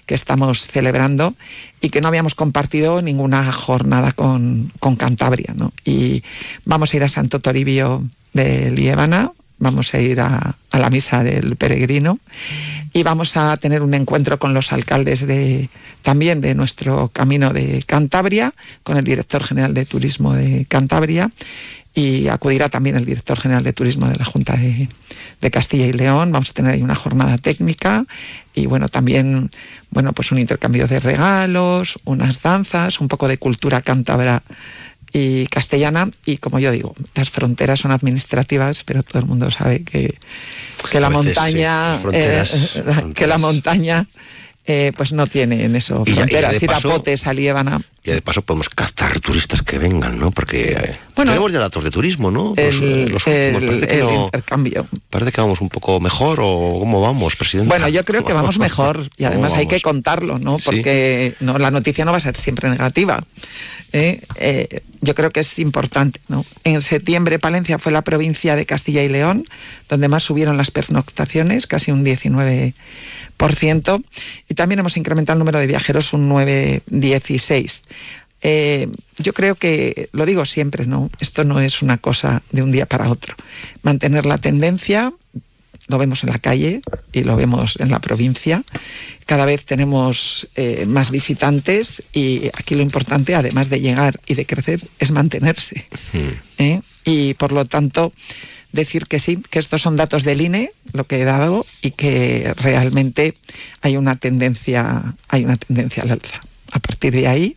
[0.06, 1.34] que estamos celebrando
[1.80, 5.52] y que no habíamos compartido ninguna jornada con, con Cantabria.
[5.54, 5.72] ¿no?
[5.84, 6.22] Y
[6.64, 11.24] vamos a ir a Santo Toribio de Liébana, vamos a ir a, a la misa
[11.24, 12.18] del peregrino
[12.92, 15.68] y vamos a tener un encuentro con los alcaldes de
[16.02, 21.30] también de nuestro camino de Cantabria, con el director general de turismo de Cantabria
[21.96, 24.86] y acudirá también el director general de turismo de la Junta de,
[25.40, 26.30] de Castilla y León.
[26.30, 28.04] Vamos a tener ahí una jornada técnica
[28.54, 29.50] y bueno, también
[29.90, 34.42] bueno, pues un intercambio de regalos, unas danzas, un poco de cultura cántabra
[35.10, 39.82] y castellana y como yo digo, las fronteras son administrativas, pero todo el mundo sabe
[39.82, 40.18] que,
[40.90, 42.82] que la montaña sí, fronteras, eh,
[43.14, 44.06] que la montaña
[44.66, 47.26] eh, pues no tiene en eso Y ya- y fronteras, de ir a paso- Potes,
[47.26, 50.30] a Liébana Y de paso podemos captar turistas que vengan, ¿no?
[50.32, 52.54] Porque eh, Bueno, tenemos ya datos de turismo, ¿no?
[52.56, 53.26] Los, el, los últimos.
[53.62, 54.86] el- parece, que el no- intercambio.
[55.10, 57.68] parece que vamos un poco mejor o cómo vamos, presidente.
[57.68, 60.58] Bueno, yo creo que vamos mejor y ¿Cómo además hay que contarlo, ¿no?
[60.58, 60.64] Sí.
[60.66, 63.22] Porque no, la noticia no va a ser siempre negativa.
[63.92, 64.20] ¿eh?
[64.36, 66.44] Eh, yo creo que es importante, ¿no?
[66.64, 69.44] En septiembre Palencia fue la provincia de Castilla y León
[69.88, 72.74] donde más subieron las pernoctaciones, casi un 19%,
[74.48, 77.82] y también hemos incrementado el número de viajeros un 9,16%.
[78.42, 81.10] Eh, yo creo que, lo digo siempre, ¿no?
[81.20, 83.34] Esto no es una cosa de un día para otro.
[83.82, 85.12] Mantener la tendencia,
[85.88, 86.80] lo vemos en la calle
[87.12, 88.62] y lo vemos en la provincia.
[89.24, 94.46] Cada vez tenemos eh, más visitantes y aquí lo importante, además de llegar y de
[94.46, 95.86] crecer, es mantenerse.
[96.58, 96.80] ¿eh?
[97.04, 98.12] Y por lo tanto,
[98.76, 102.54] decir que sí, que estos son datos del INE, lo que he dado, y que
[102.56, 103.34] realmente
[103.82, 106.42] hay una tendencia, hay una tendencia al alza.
[106.72, 107.56] A partir de ahí,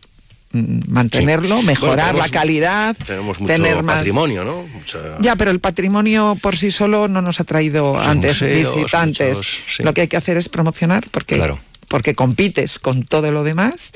[0.52, 1.66] mm, mantenerlo, Sí.
[1.66, 4.62] mejorar Bueno, la calidad, Tenemos mucho tener más patrimonio, ¿no?
[4.66, 8.74] Mucha- ya, pero el patrimonio por sí solo no nos ha traído Muchos antes museos,
[8.74, 9.36] visitantes.
[9.36, 9.82] muchos- sí.
[9.84, 11.60] Lo que hay que hacer es promocionar porque, Claro.
[11.88, 13.92] porque compites con todo lo demás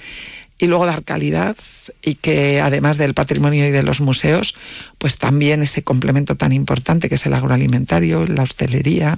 [0.65, 1.57] y luego dar calidad
[2.03, 4.55] y que además del patrimonio y de los museos,
[4.99, 9.17] pues también ese complemento tan importante que es el agroalimentario, la hostelería,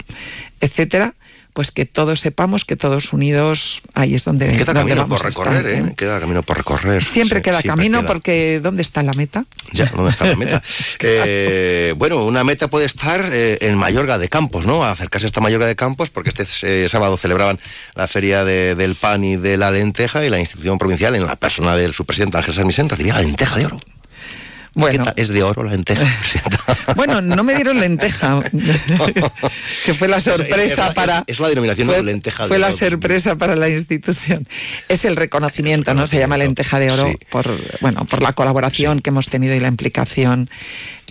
[0.60, 1.14] etcétera,
[1.56, 5.26] pues que todos sepamos que todos unidos ahí es donde, Queda donde camino vamos por
[5.26, 5.78] a estar, recorrer, ¿eh?
[5.88, 5.94] ¿eh?
[5.96, 7.02] Queda camino por recorrer.
[7.02, 8.08] Siempre Sí, queda siempre camino queda.
[8.08, 9.46] porque ¿dónde está la meta?
[9.72, 10.62] Ya, ¿dónde está la meta?
[11.00, 14.84] Eh, bueno, una meta puede estar eh, en Mayorga de Campos, ¿no?
[14.84, 16.44] Acercarse hasta Mayorga de Campos, porque este
[16.84, 17.58] eh, sábado celebraban
[17.94, 21.36] la feria de- del pan y de la lenteja y la institución provincial, en la
[21.36, 23.78] persona de su presidente Ángel Sarmisen, recibía la lenteja de oro.
[24.76, 25.04] Bueno.
[25.16, 26.04] ¿Es de oro la lenteja?
[26.94, 28.40] Bueno, no me dieron lenteja,
[29.84, 31.24] que fue la Es- es sorpresa la- para...
[31.26, 34.46] es la denominación fue, lenteja de Fue la sorpresa para la institución.
[34.88, 36.06] Es el reconocimiento, ¿no?
[36.06, 37.18] Se llama lenteja de oro Sí.
[37.28, 37.46] por,
[37.80, 40.48] bueno, por la colaboración que hemos tenido y la implicación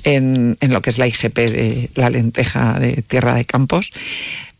[0.03, 3.91] en, en lo que es la IGP de la lenteja de Tierra de Campos.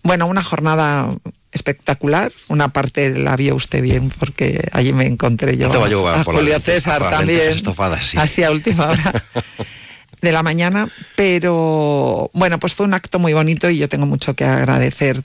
[0.03, 1.07] Bueno, una jornada
[1.55, 2.31] espectacular.
[2.49, 6.59] Una parte la vio usted bien porque allí me encontré yo Estaba yo a Julio
[6.59, 7.55] César también.
[8.03, 8.17] sí.
[8.17, 9.23] Así a última hora
[10.21, 14.35] de la mañana, pero bueno, pues fue un acto muy bonito y yo tengo mucho
[14.35, 15.23] que agradecer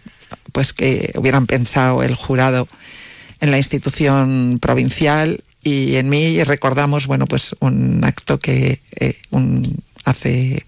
[0.52, 2.68] pues que hubieran pensado el jurado
[3.40, 9.16] en la institución provincial y en mí y recordamos, bueno, pues un acto que eh,
[9.30, 10.64] un, hace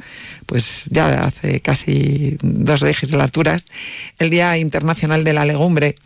[0.47, 3.64] pues ya hace casi dos legislaturas,
[4.18, 5.97] el Día Internacional de la Legumbre,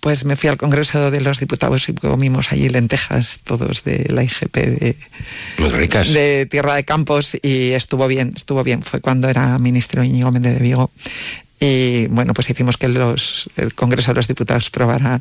[0.00, 4.22] pues me fui al Congreso de los Diputados y comimos allí lentejas todos de la
[4.22, 4.96] IGP de,
[5.58, 6.12] Muy ricas.
[6.12, 8.82] de Tierra de Campos y estuvo bien, estuvo bien.
[8.82, 10.90] Fue cuando era ministro Íñigo Méndez de Vigo.
[11.62, 15.20] Y bueno, pues hicimos que los, el Congreso de los Diputados probara,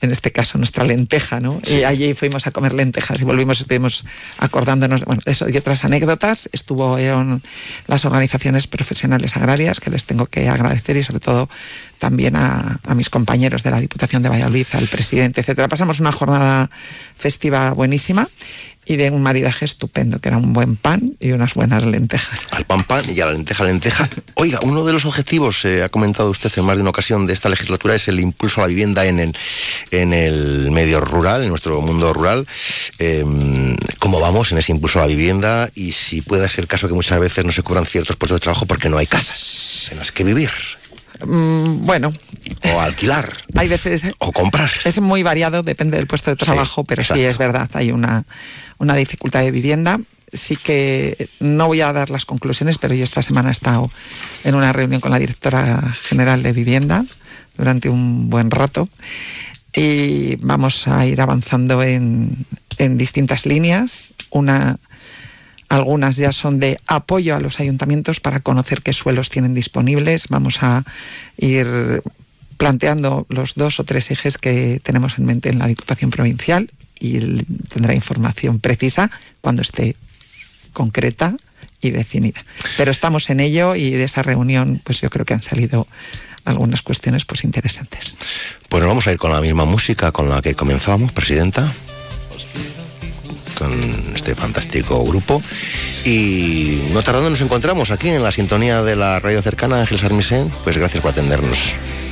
[0.00, 1.60] en este caso, nuestra lenteja, ¿no?
[1.66, 4.04] Y allí fuimos a comer lentejas y volvimos, estuvimos
[4.38, 6.48] acordándonos, bueno, de eso y otras anécdotas.
[6.52, 7.42] Estuvieron
[7.86, 11.48] las organizaciones profesionales agrarias, que les tengo que agradecer, y sobre todo
[11.98, 15.68] también a, a mis compañeros de la Diputación de Valladolid, al presidente, etcétera.
[15.68, 16.70] Pasamos una jornada
[17.16, 18.28] festiva buenísima
[18.88, 22.46] y de un maridaje estupendo, que era un buen pan y unas buenas lentejas.
[22.50, 24.08] Al pan pan y a la lenteja lenteja.
[24.34, 27.34] Oiga, uno de los objetivos, eh, ha comentado usted en más de una ocasión de
[27.34, 29.36] esta legislatura, es el impulso a la vivienda en el,
[29.90, 32.46] en el medio rural, en nuestro mundo rural.
[32.98, 33.24] Eh,
[33.98, 35.70] ¿Cómo vamos en ese impulso a la vivienda?
[35.74, 38.40] Y si puede ser el caso que muchas veces no se cubran ciertos puestos de
[38.44, 40.50] trabajo porque no hay casas en las que vivir.
[41.24, 42.12] Mm, bueno,
[42.72, 43.32] O alquilar.
[43.56, 44.02] hay veces...
[44.18, 44.70] O comprar.
[44.84, 48.24] Es muy variado, depende del puesto de trabajo, pero sí es verdad, hay una,
[48.78, 50.00] una dificultad de vivienda.
[50.32, 53.90] Sí que no voy a dar las conclusiones, pero yo esta semana he estado
[54.44, 57.04] en una reunión con la directora general de vivienda
[57.56, 58.88] durante un buen rato
[59.78, 62.46] y vamos a ir avanzando en,
[62.78, 64.10] en distintas líneas.
[64.30, 64.78] Una,
[65.68, 70.26] algunas ya son de apoyo a los ayuntamientos para conocer qué suelos tienen disponibles.
[70.28, 70.82] Vamos a
[71.36, 72.02] ir
[72.56, 77.44] planteando los dos o tres ejes que tenemos en mente en la Diputación Provincial y
[77.68, 79.94] tendrá información precisa cuando esté
[80.72, 81.36] concreta
[81.80, 82.44] y definida.
[82.76, 85.86] Pero estamos en ello y de esa reunión pues yo creo que han salido
[86.48, 88.16] algunas cuestiones pues interesantes.
[88.68, 91.70] Pues nos vamos a ir con la misma música con la que comenzamos, Presidenta.
[93.58, 93.72] Con
[94.14, 95.42] este fantástico grupo.
[96.04, 100.48] Y no tardando nos encontramos aquí en la sintonía de la radio cercana Ángel Sarmisen.
[100.64, 101.58] Pues gracias por atendernos.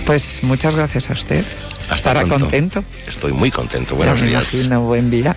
[0.04, 1.44] Pues muchas gracias a usted.
[1.84, 2.40] Hasta Estará pronto.
[2.40, 2.84] contento.
[3.06, 3.90] Estoy muy contento.
[3.92, 4.52] Ya Buenos me días.
[4.54, 5.36] imagino, buen día.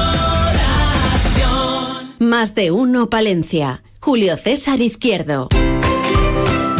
[2.21, 3.81] Más de uno Palencia.
[3.99, 5.49] Julio César Izquierdo.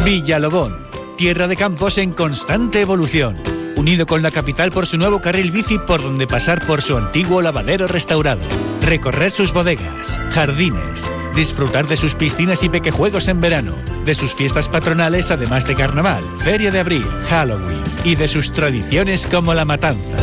[0.05, 0.85] Villalobón,
[1.17, 3.37] tierra de campos en constante evolución.
[3.75, 7.41] Unido con la capital por su nuevo carril bici por donde pasar por su antiguo
[7.41, 8.41] lavadero restaurado.
[8.81, 13.73] Recorrer sus bodegas, jardines, disfrutar de sus piscinas y pequejuegos en verano,
[14.05, 19.25] de sus fiestas patronales además de carnaval, feria de abril, Halloween y de sus tradiciones
[19.25, 20.17] como la matanza.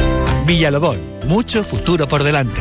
[0.46, 2.61] Villalobón, mucho futuro por delante.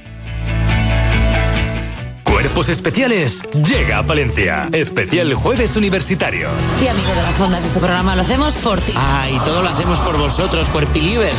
[2.51, 4.67] Cuerpos Especiales llega a Palencia.
[4.73, 6.51] Especial Jueves Universitarios.
[6.77, 8.91] Sí, amigo de las ondas, este programa lo hacemos por ti.
[8.93, 11.37] Ah, y todo lo hacemos por vosotros, cuerpilivers.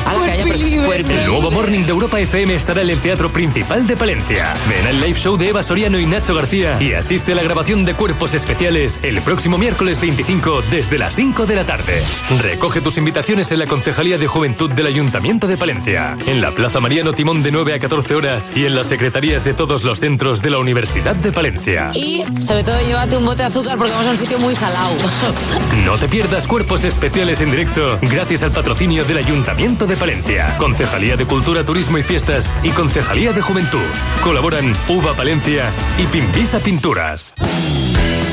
[1.11, 4.55] El nuevo Morning de Europa FM estará en el Teatro Principal de Palencia.
[4.71, 7.85] Ven al live show de Eva Soriano y Nacho García y asiste a la grabación
[7.85, 12.03] de Cuerpos Especiales el próximo miércoles 25 desde las 5 de la tarde.
[12.41, 16.81] Recoge tus invitaciones en la Concejalía de Juventud del Ayuntamiento de Palencia, en la Plaza
[16.81, 20.41] Mariano Timón de 9 a 14 horas y en las secretarías de todos los centros
[20.41, 21.91] de la Universidad de Palencia.
[21.95, 24.95] Y sobre todo llévate un bote de azúcar porque vamos a un sitio muy salado.
[25.85, 31.17] No te pierdas cuerpos especiales en directo gracias al patrocinio del Ayuntamiento de Palencia, Concejalía
[31.17, 33.81] de Cultura, Turismo y Fiestas y Concejalía de Juventud.
[34.23, 37.35] Colaboran Uva Palencia y Pimpisa Pinturas.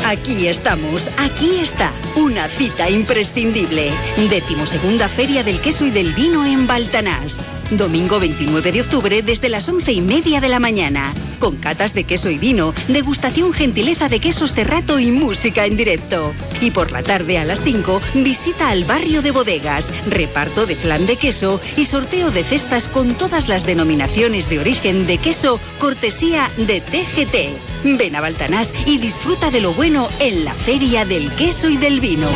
[0.05, 3.91] Aquí estamos, aquí está, una cita imprescindible.
[4.29, 7.45] Décimo segunda Feria del Queso y del Vino en Baltanás.
[7.71, 11.13] Domingo 29 de octubre desde las once y media de la mañana.
[11.37, 16.33] Con catas de queso y vino, degustación gentileza de quesos cerrato y música en directo.
[16.61, 21.05] Y por la tarde a las 5, visita al barrio de bodegas, reparto de flan
[21.05, 26.49] de queso y sorteo de cestas con todas las denominaciones de origen de queso, cortesía
[26.57, 27.97] de TGT.
[27.97, 31.99] Ven a Baltanás y disfruta de lo bueno en la Feria del Queso y del
[31.99, 32.27] Vino.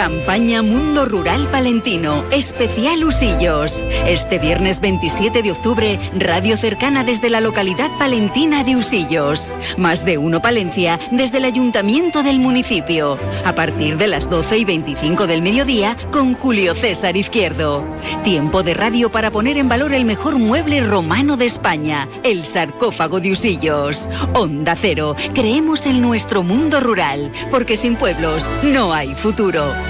[0.00, 3.84] Campaña Mundo Rural Palentino, especial Usillos.
[4.06, 9.52] Este viernes 27 de octubre, radio cercana desde la localidad palentina de Usillos.
[9.76, 13.18] Más de uno Palencia desde el ayuntamiento del municipio.
[13.44, 17.84] A partir de las 12 y 25 del mediodía con Julio César Izquierdo.
[18.24, 23.20] Tiempo de radio para poner en valor el mejor mueble romano de España, el sarcófago
[23.20, 24.08] de Usillos.
[24.32, 29.89] Onda Cero, creemos en nuestro mundo rural, porque sin pueblos no hay futuro.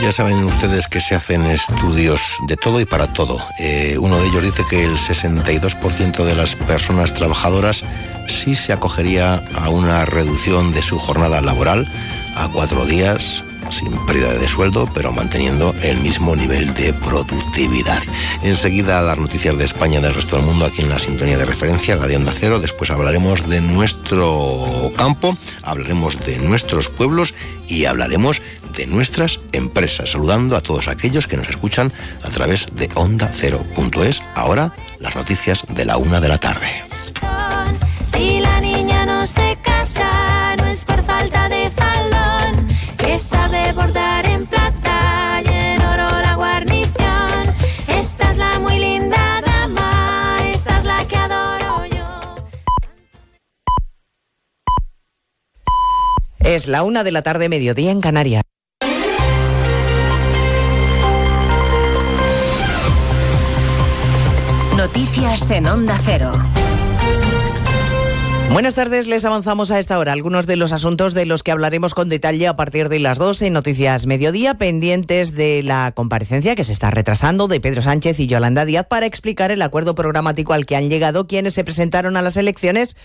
[0.00, 3.38] Ya saben ustedes que se hacen estudios de todo y para todo.
[3.58, 7.82] Eh, uno de ellos dice que el 62% de las personas trabajadoras
[8.28, 11.90] sí se acogería a una reducción de su jornada laboral
[12.36, 18.02] a cuatro días sin pérdida de sueldo, pero manteniendo el mismo nivel de productividad.
[18.42, 21.44] Enseguida las noticias de España y del resto del mundo aquí en la sintonía de
[21.44, 22.60] referencia, la de Onda Cero.
[22.60, 27.34] Después hablaremos de nuestro campo, hablaremos de nuestros pueblos
[27.66, 28.42] y hablaremos
[28.76, 31.92] de nuestras empresas, saludando a todos aquellos que nos escuchan
[32.22, 34.22] a través de onda cero.es.
[34.34, 36.84] Ahora las noticias de la una de la tarde.
[56.48, 58.42] Es la una de la tarde, mediodía en Canarias.
[64.74, 66.32] Noticias en Onda Cero.
[68.50, 71.92] Buenas tardes, les avanzamos a esta hora algunos de los asuntos de los que hablaremos
[71.92, 76.64] con detalle a partir de las 12 en Noticias Mediodía, pendientes de la comparecencia que
[76.64, 80.64] se está retrasando de Pedro Sánchez y Yolanda Díaz para explicar el acuerdo programático al
[80.64, 82.96] que han llegado quienes se presentaron a las elecciones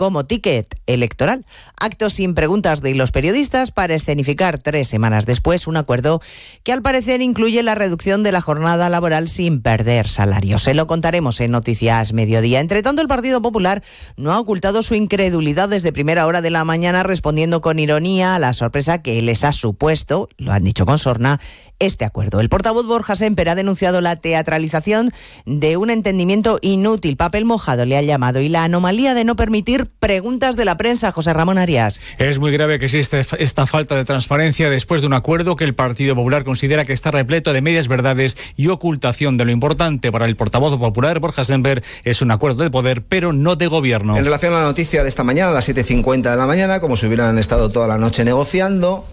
[0.00, 1.44] como ticket electoral.
[1.78, 6.22] Actos sin preguntas de los periodistas para escenificar tres semanas después un acuerdo
[6.64, 10.56] que al parecer incluye la reducción de la jornada laboral sin perder salario.
[10.56, 12.60] Se lo contaremos en Noticias Mediodía.
[12.60, 13.82] Entre tanto, el Partido Popular
[14.16, 18.38] no ha ocultado su incredulidad desde primera hora de la mañana respondiendo con ironía a
[18.38, 21.40] la sorpresa que les ha supuesto, lo han dicho con sorna,
[21.80, 22.40] este acuerdo.
[22.40, 25.10] El portavoz Borja Semper ha denunciado la teatralización
[25.46, 29.90] de un entendimiento inútil, papel mojado le ha llamado, y la anomalía de no permitir
[29.98, 31.10] preguntas de la prensa.
[31.10, 32.00] José Ramón Arias.
[32.18, 35.74] Es muy grave que existe esta falta de transparencia después de un acuerdo que el
[35.74, 40.26] Partido Popular considera que está repleto de medias verdades y ocultación de lo importante para
[40.26, 44.16] el portavoz popular Borja Semper es un acuerdo de poder, pero no de gobierno.
[44.16, 46.96] En relación a la noticia de esta mañana, a las 7.50 de la mañana, como
[46.96, 49.06] si hubieran estado toda la noche negociando,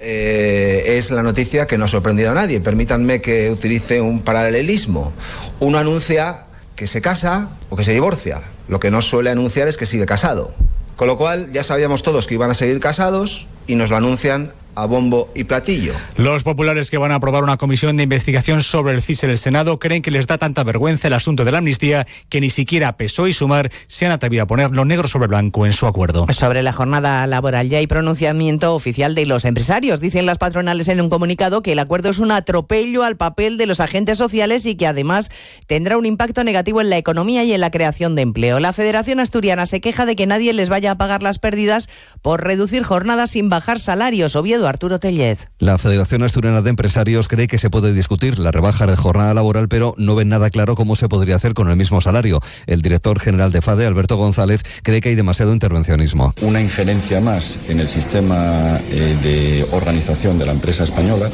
[0.00, 2.60] eh, es la noticia que no ha sorprendido a nadie.
[2.60, 5.12] Permítanme que utilice un paralelismo.
[5.60, 6.44] Uno anuncia
[6.76, 8.42] que se casa o que se divorcia.
[8.68, 10.52] Lo que no suele anunciar es que sigue casado.
[10.96, 14.52] Con lo cual ya sabíamos todos que iban a seguir casados y nos lo anuncian
[14.78, 15.92] a bombo y platillo.
[16.16, 19.38] Los populares que van a aprobar una comisión de investigación sobre el CIS en el
[19.38, 22.96] Senado creen que les da tanta vergüenza el asunto de la amnistía que ni siquiera
[22.96, 26.26] PSOE y Sumar se han atrevido a ponerlo negro sobre blanco en su acuerdo.
[26.30, 30.00] Sobre la jornada laboral ya hay pronunciamiento oficial de los empresarios.
[30.00, 33.66] Dicen las patronales en un comunicado que el acuerdo es un atropello al papel de
[33.66, 35.28] los agentes sociales y que además
[35.66, 38.60] tendrá un impacto negativo en la economía y en la creación de empleo.
[38.60, 41.88] La Federación Asturiana se queja de que nadie les vaya a pagar las pérdidas
[42.22, 44.36] por reducir jornadas sin bajar salarios.
[44.36, 45.48] Oviedo Arturo Tellez.
[45.58, 49.68] La Federación Asturiana de Empresarios cree que se puede discutir la rebaja de jornada laboral,
[49.68, 52.40] pero no ven nada claro cómo se podría hacer con el mismo salario.
[52.66, 56.32] El director general de FADE, Alberto González, cree que hay demasiado intervencionismo.
[56.42, 61.28] Una injerencia más en el sistema eh, de organización de la empresa española,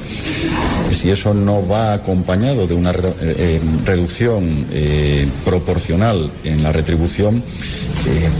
[0.90, 7.42] si eso no va acompañado de una re eh, reducción eh, proporcional en la retribución,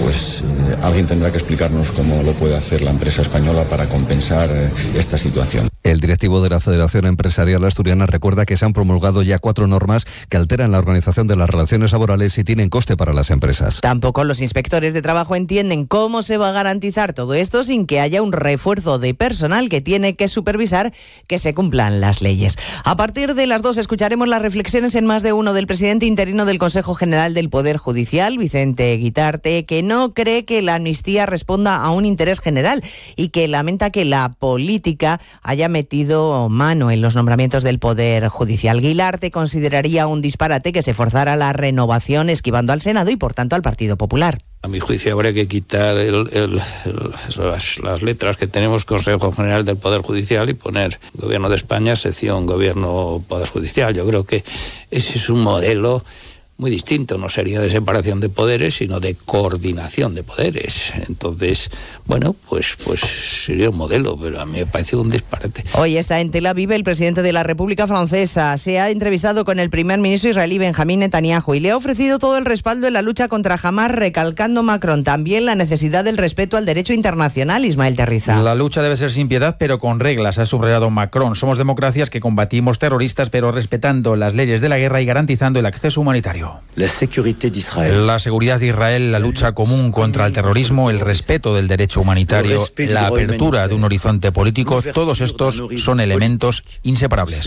[0.01, 0.45] pues
[0.82, 4.51] alguien tendrá que explicarnos cómo lo puede hacer la empresa española para compensar
[4.95, 5.73] esta situación.
[5.85, 10.07] El directivo de la Federación Empresarial Asturiana recuerda que se han promulgado ya cuatro normas
[10.30, 13.82] que alteran la organización de las relaciones laborales y tienen coste para las empresas.
[13.82, 18.01] Tampoco los inspectores de trabajo entienden cómo se va a garantizar todo esto sin que
[18.01, 20.91] haya un refuerzo de personal que tiene que supervisar
[21.26, 22.57] que se cumplan las leyes.
[22.82, 26.47] A partir de las dos escucharemos las reflexiones en más de uno del presidente interino
[26.47, 31.76] del Consejo General del Poder Judicial, Vicente Guitarte, que no cree que la amnistía responda
[31.76, 32.82] a un interés general
[33.16, 38.80] y que lamenta que la política haya metido mano en los nombramientos del Poder Judicial.
[38.80, 43.56] Guilarte consideraría un disparate que se forzara la renovación esquivando al Senado y, por tanto,
[43.56, 44.38] al Partido Popular.
[44.62, 50.02] A mi juicio habría que quitar las, las, letras que tenemos Consejo General del Poder
[50.02, 53.92] Judicial y poner Gobierno de España, sección Gobierno Poder Judicial.
[53.94, 54.44] Yo creo que
[54.92, 56.04] ese es un modelo
[56.64, 60.94] muy distinto, no sería de separación de poderes, sino de coordinación de poderes.
[61.06, 61.68] Entonces,
[62.06, 65.62] bueno, pues, pues sería un modelo, pero a mí me parece un disparate.
[65.74, 68.56] Hoy está en Tel Aviv el presidente de la República Francesa.
[68.56, 72.38] Se ha entrevistado con el primer ministro israelí Benjamín Netanyahu y le ha ofrecido todo
[72.38, 76.64] el respaldo en la lucha contra Hamas, recalcando Macron también la necesidad del respeto al
[76.64, 78.42] derecho internacional, Ismael Terriza.
[78.42, 81.36] La lucha debe ser sin piedad, pero con reglas, ha subrayado Macron.
[81.36, 85.66] Somos democracias que combatimos terroristas, pero respetando las leyes de la guerra y garantizando el
[85.66, 86.53] acceso humanitario.
[88.05, 92.66] La seguridad de Israel, la lucha común contra el terrorismo, el respeto del derecho humanitario,
[92.78, 97.44] la apertura de un horizonte político, todos estos son elementos inseparables.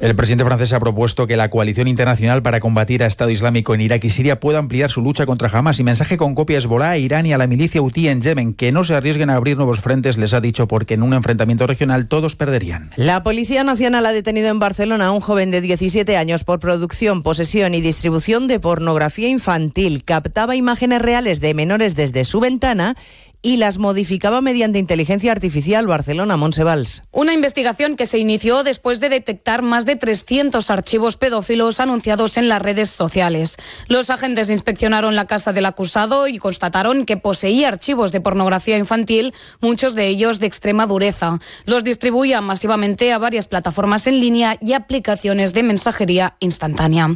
[0.00, 3.80] El presidente francés ha propuesto que la coalición internacional para combatir a Estado Islámico en
[3.80, 6.90] Irak y Siria pueda ampliar su lucha contra Hamas y mensaje con copia a Hezbollah,
[6.90, 9.56] a Irán y a la milicia Houthi en Yemen, que no se arriesguen a abrir
[9.56, 12.90] nuevos frentes, les ha dicho, porque en un enfrentamiento regional todos perderían.
[12.96, 17.22] La Policía Nacional ha detenido en Barcelona a un joven de 17 años por producción,
[17.22, 20.04] posesión y distribución de pornografía infantil.
[20.04, 22.96] Captaba imágenes reales de menores desde su ventana
[23.42, 27.02] y las modificaba mediante inteligencia artificial Barcelona Monsevals.
[27.12, 32.48] Una investigación que se inició después de detectar más de 300 archivos pedófilos anunciados en
[32.48, 33.56] las redes sociales.
[33.88, 39.34] Los agentes inspeccionaron la casa del acusado y constataron que poseía archivos de pornografía infantil,
[39.60, 41.38] muchos de ellos de extrema dureza.
[41.66, 47.10] Los distribuía masivamente a varias plataformas en línea y aplicaciones de mensajería instantánea.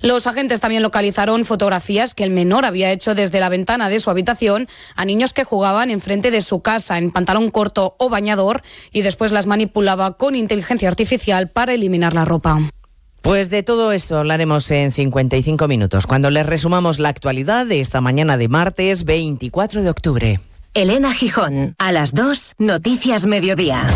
[0.00, 4.10] Los agentes también localizaron fotografías que el menor había hecho desde la ventana de su
[4.10, 8.62] habitación a niños que jugaban enfrente de su casa en pantalón corto o bañador
[8.92, 12.58] y después las manipulaba con inteligencia artificial para eliminar la ropa.
[13.22, 18.02] Pues de todo esto hablaremos en 55 minutos, cuando les resumamos la actualidad de esta
[18.02, 20.40] mañana de martes 24 de octubre.
[20.74, 23.86] Elena Gijón, a las 2, Noticias Mediodía.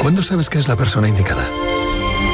[0.00, 1.42] ¿Cuándo sabes que es la persona indicada?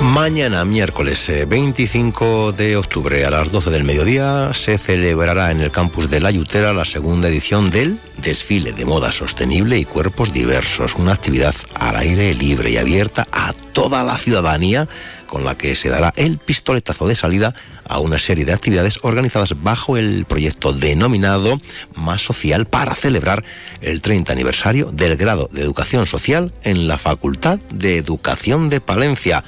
[0.00, 5.72] Mañana, miércoles 25 eh, de octubre, a las 12 del mediodía, se celebrará en el
[5.72, 10.94] campus de La Yutera la segunda edición del Desfile de Moda Sostenible y Cuerpos Diversos,
[10.94, 14.88] una actividad al aire libre y abierta a toda la ciudadanía,
[15.26, 17.54] con la que se dará el pistoletazo de salida
[17.88, 21.60] a una serie de actividades organizadas bajo el proyecto denominado
[21.96, 23.44] Más Social para celebrar
[23.80, 29.44] el 30 aniversario del grado de Educación Social en la Facultad de Educación de Palencia.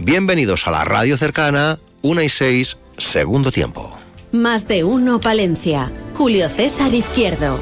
[0.00, 3.98] Bienvenidos a la radio cercana, 1 y 6, segundo tiempo.
[4.30, 5.90] Más de uno Palencia.
[6.14, 7.58] Julio César Izquierdo.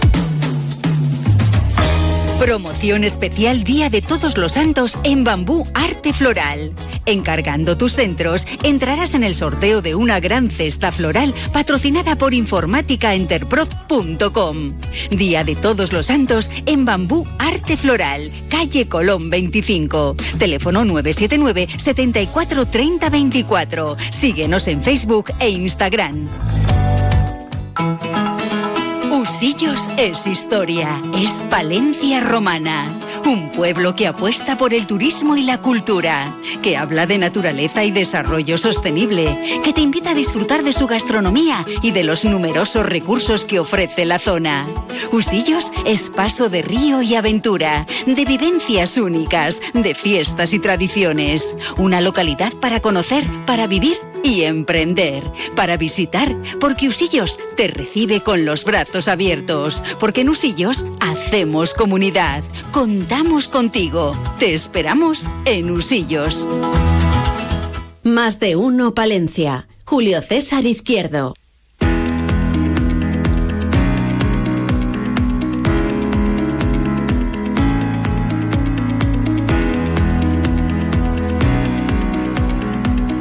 [2.39, 6.75] Promoción especial Día de Todos los Santos en Bambú Arte Floral.
[7.07, 14.73] Encargando tus centros, entrarás en el sorteo de una gran cesta floral patrocinada por informáticaenterprof.com.
[15.11, 20.17] Día de Todos los Santos en Bambú Arte Floral, calle Colón 25.
[20.39, 23.97] Teléfono 979 74 30 24.
[24.11, 26.29] Síguenos en Facebook e Instagram.
[29.47, 32.93] Usillos es historia, es Palencia romana.
[33.25, 37.93] Un pueblo que apuesta por el turismo y la cultura, que habla de naturaleza y
[37.93, 43.45] desarrollo sostenible, que te invita a disfrutar de su gastronomía y de los numerosos recursos
[43.45, 44.67] que ofrece la zona.
[45.13, 51.57] Usillos es paso de río y aventura, de vivencias únicas, de fiestas y tradiciones.
[51.77, 53.97] Una localidad para conocer, para vivir
[54.27, 55.23] y emprender,
[55.55, 62.43] para visitar, porque Usillos te recibe con los brazos abiertos, porque en Usillos hacemos comunidad,
[62.73, 66.47] contamos contigo, te esperamos en Usillos.
[68.03, 69.69] Más de uno Palencia.
[69.85, 71.35] Julio César Izquierdo.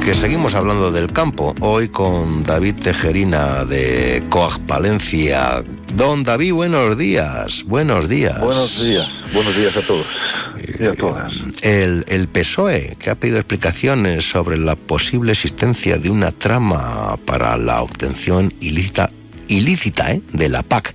[0.06, 5.64] Que seguimos hablando del campo, hoy con David Tejerina de Coag Palencia.
[5.96, 8.40] Don David, buenos días, buenos días.
[8.40, 10.06] Buenos días, buenos días a todos
[10.78, 11.32] y a todas.
[11.62, 17.56] El, el PSOE, que ha pedido explicaciones sobre la posible existencia de una trama para
[17.56, 19.10] la obtención ilícita
[19.48, 20.20] ilícita ¿eh?
[20.32, 20.94] de la PAC.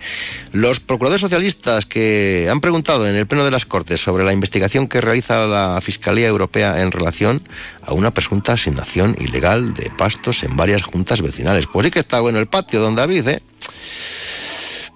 [0.54, 4.88] Los procuradores socialistas que han preguntado en el Pleno de las Cortes sobre la investigación
[4.88, 7.42] que realiza la Fiscalía Europea en relación
[7.86, 11.68] a una presunta asignación ilegal de pastos en varias juntas vecinales.
[11.72, 13.42] Pues sí que está bueno el patio, don David, ¿eh?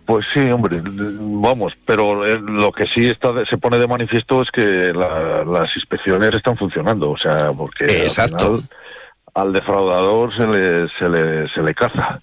[0.06, 4.50] Pues sí, hombre, vamos, pero eh, lo que sí está se pone de manifiesto es
[4.54, 8.46] que la- las inspecciones están funcionando, o sea, porque al Exacto.
[8.46, 8.70] final
[9.34, 12.20] al defraudador se le, se le, se le caza.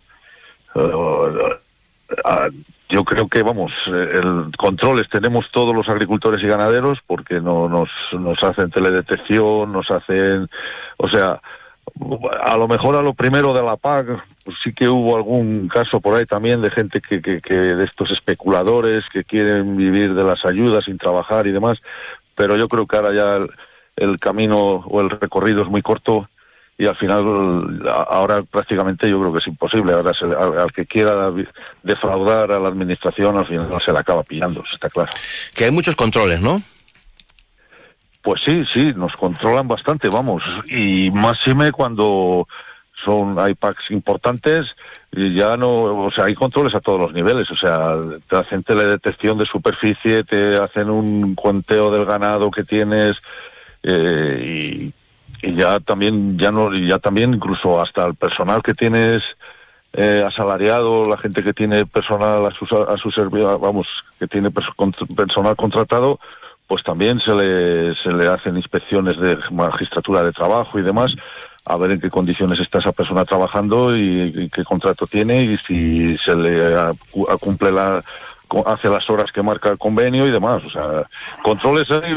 [2.88, 7.88] Yo creo que, vamos, el controles tenemos todos los agricultores y ganaderos porque no nos,
[8.12, 10.46] nos hacen teledetección, nos hacen,
[10.98, 11.40] o sea,
[12.42, 14.22] a lo mejor a lo primero de la PAC
[14.62, 18.10] sí que hubo algún caso por ahí también de gente que, que, que de estos
[18.10, 21.78] especuladores que quieren vivir de las ayudas sin trabajar y demás,
[22.36, 23.46] pero yo creo que ahora ya
[23.96, 26.28] el camino o el recorrido es muy corto
[26.82, 29.92] y al final ahora prácticamente yo creo que es imposible.
[29.92, 31.30] Ahora se- al, al que quiera
[31.84, 35.12] defraudar a la administración al final se la acaba pillando, está claro.
[35.54, 36.60] Que hay muchos controles, ¿no?
[38.22, 42.48] Pues sí, sí, nos controlan bastante, vamos, y máxime cuando
[43.04, 44.66] son hay packs importantes
[45.12, 47.94] y ya no, o sea, hay controles a todos los niveles, o sea,
[48.28, 53.18] te hacen teledetección de superficie, te hacen un conteo del ganado que tienes
[53.84, 54.40] eh,
[54.90, 54.92] y,
[55.42, 59.22] y ya también ya no y ya también incluso hasta el personal que tienes
[59.92, 63.86] eh, asalariado, la gente que tiene personal a su, a su servicio, vamos,
[64.18, 66.18] que tiene personal contratado,
[66.66, 71.12] pues también se le, se le hacen inspecciones de magistratura de trabajo y demás,
[71.66, 76.16] a ver en qué condiciones está esa persona trabajando y, qué contrato tiene y si
[76.18, 78.02] se le ah, cu- ah, cumple la
[78.66, 80.62] hace las horas que marca el convenio y demás.
[80.64, 81.06] O sea,
[81.42, 82.14] controles hay,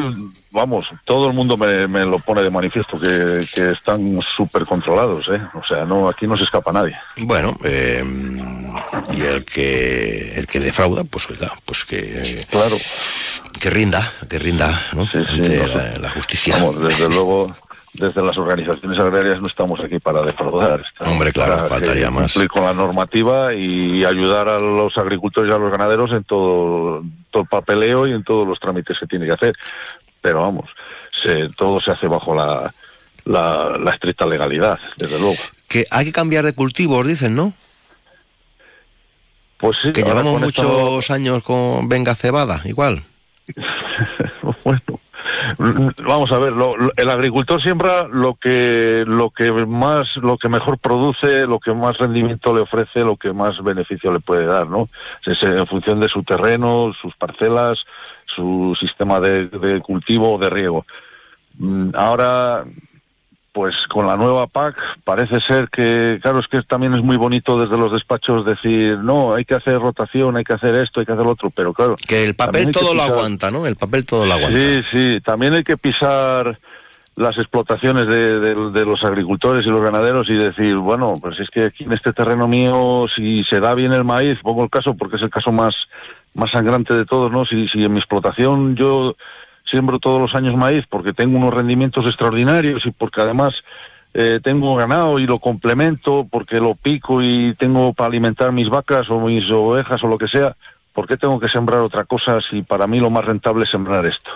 [0.51, 5.27] vamos, todo el mundo me, me lo pone de manifiesto que, que están súper controlados,
[5.29, 5.41] ¿eh?
[5.53, 6.97] O sea, no aquí no se escapa nadie.
[7.17, 8.03] Bueno, eh,
[9.15, 12.75] y el que el que defrauda, pues oiga, pues que claro,
[13.59, 15.01] que rinda, que rinda, ¿no?
[15.01, 16.55] Ante la, la justicia.
[16.55, 17.51] Vamos, desde luego,
[17.97, 20.83] desde las organizaciones agrarias no estamos aquí para defraudar.
[20.99, 22.33] Hombre, claro, para faltaría más.
[22.33, 27.03] Cumplir con la normativa y ayudar a los agricultores y a los ganaderos en todo,
[27.31, 29.55] todo el papeleo y en todos los trámites que tiene que hacer.
[30.21, 30.69] Pero vamos,
[31.23, 32.73] se, todo se hace bajo la,
[33.25, 35.35] la, la estricta legalidad, desde luego.
[35.67, 37.53] Que hay que cambiar de cultivos, dicen, ¿no?
[39.57, 43.03] Pues sí, Que llevamos muchos años con venga cebada, igual.
[44.63, 44.81] bueno,
[46.05, 50.77] vamos a ver, lo- el agricultor siembra lo que lo que más lo que mejor
[50.77, 54.87] produce, lo que más rendimiento le ofrece, lo que más beneficio le puede dar, ¿no?
[55.25, 57.79] Es en función de su terreno, sus parcelas,
[58.25, 60.85] su sistema de, de cultivo o de riego.
[61.57, 62.63] Mm, Ahora
[63.55, 64.75] pues con la nueva PAC
[65.05, 69.33] parece ser que, claro, es que también es muy bonito desde los despachos decir, no,
[69.33, 71.95] hay que hacer rotación, hay que hacer esto, hay que hacer lo otro, pero claro.
[72.05, 73.65] Que el papel todo lo aguanta, ¿no?
[73.65, 74.59] El papel todo lo aguanta.
[74.59, 76.59] Sí, sí, también hay que pisar
[77.15, 81.49] las explotaciones de, de- de los agricultores y los ganaderos y decir, bueno, pues es
[81.49, 84.95] que aquí en este terreno mío, si se da bien el maíz, pongo el caso
[84.95, 85.73] porque es el caso más,
[86.33, 87.45] más sangrante de todos, ¿no?
[87.45, 89.15] Si, si en mi explotación yo
[89.69, 93.53] siembro todos los años maíz porque tengo unos rendimientos extraordinarios y porque además
[94.13, 99.09] eh, tengo ganado y lo complemento porque lo pico y tengo para alimentar mis vacas
[99.09, 100.55] o mis ovejas o lo que sea,
[100.93, 104.05] ¿por qué tengo que sembrar otra cosa si para mí lo más rentable es sembrar
[104.05, 104.31] esto?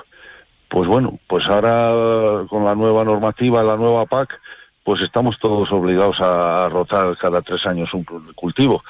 [0.68, 4.40] Pues bueno, pues ahora con la nueva normativa, la nueva PAC,
[4.84, 8.04] pues estamos todos obligados a rotar cada tres años un
[8.36, 8.84] cultivo.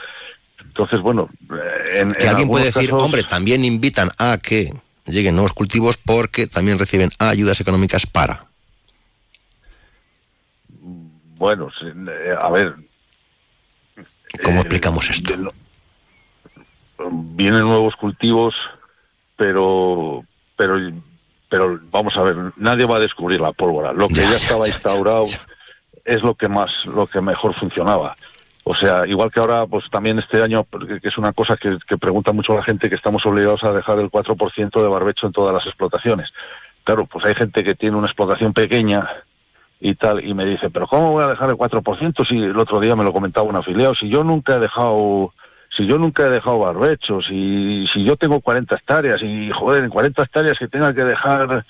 [0.61, 4.73] Entonces, bueno, eh, en, Que en alguien puede decir, casos- hombre, también invitan a que
[5.11, 8.45] lleguen nuevos cultivos porque también reciben ayudas económicas para.
[11.39, 12.75] Bueno, eh, a ver.
[14.43, 15.33] ¿Cómo explicamos esto?
[17.11, 18.53] Vienen nuevos cultivos,
[19.37, 20.23] pero,
[20.57, 20.75] pero,
[21.49, 23.93] pero vamos a ver, nadie va a descubrir la pólvora.
[23.93, 25.25] Lo que ya, estaba instaurado
[26.03, 28.15] es lo que más, lo que mejor funcionaba.
[28.71, 30.63] O sea, igual que ahora, pues también este año,
[31.01, 34.11] que es una cosa que, pregunta mucho la gente, que estamos obligados a dejar el
[34.11, 36.29] 4% de barbecho en todas las explotaciones.
[36.83, 39.09] Claro, pues hay gente que tiene una explotación pequeña
[39.79, 42.79] y tal, y me dice, pero ¿cómo voy a dejar el 4% si el otro
[42.79, 43.95] día me lo comentaba un afiliado?
[43.95, 45.33] Si yo nunca he dejado,
[45.75, 49.89] si yo nunca he dejado barbecho, si, si yo tengo 40 hectáreas y, joder, en
[49.89, 51.65] 40 hectáreas que tenga que dejar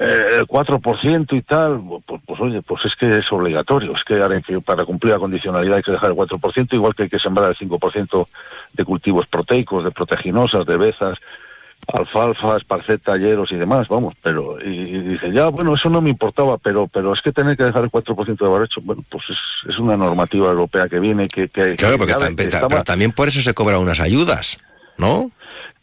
[0.00, 4.14] eh, el 4% y tal, pues, pues, oye, pues es que es obligatorio, es que,
[4.20, 7.18] ahora que para cumplir la condicionalidad hay que dejar el 4%, igual que hay que
[7.18, 8.26] sembrar el 5%
[8.74, 11.18] de cultivos proteicos, de proteginosas, de bezas,
[11.86, 16.10] alfalfa, esparceta, hieros y demás, vamos, pero, y, y dice, ya, bueno, eso no me
[16.10, 19.70] importaba, pero pero es que tener que dejar el 4% de barbecho, bueno, pues es,
[19.70, 21.48] es una normativa europea que viene, que...
[21.48, 24.00] que Claro, que porque ya- también, que estaba- pero también por eso se cobran unas
[24.00, 24.58] ayudas,
[24.98, 25.30] ¿no?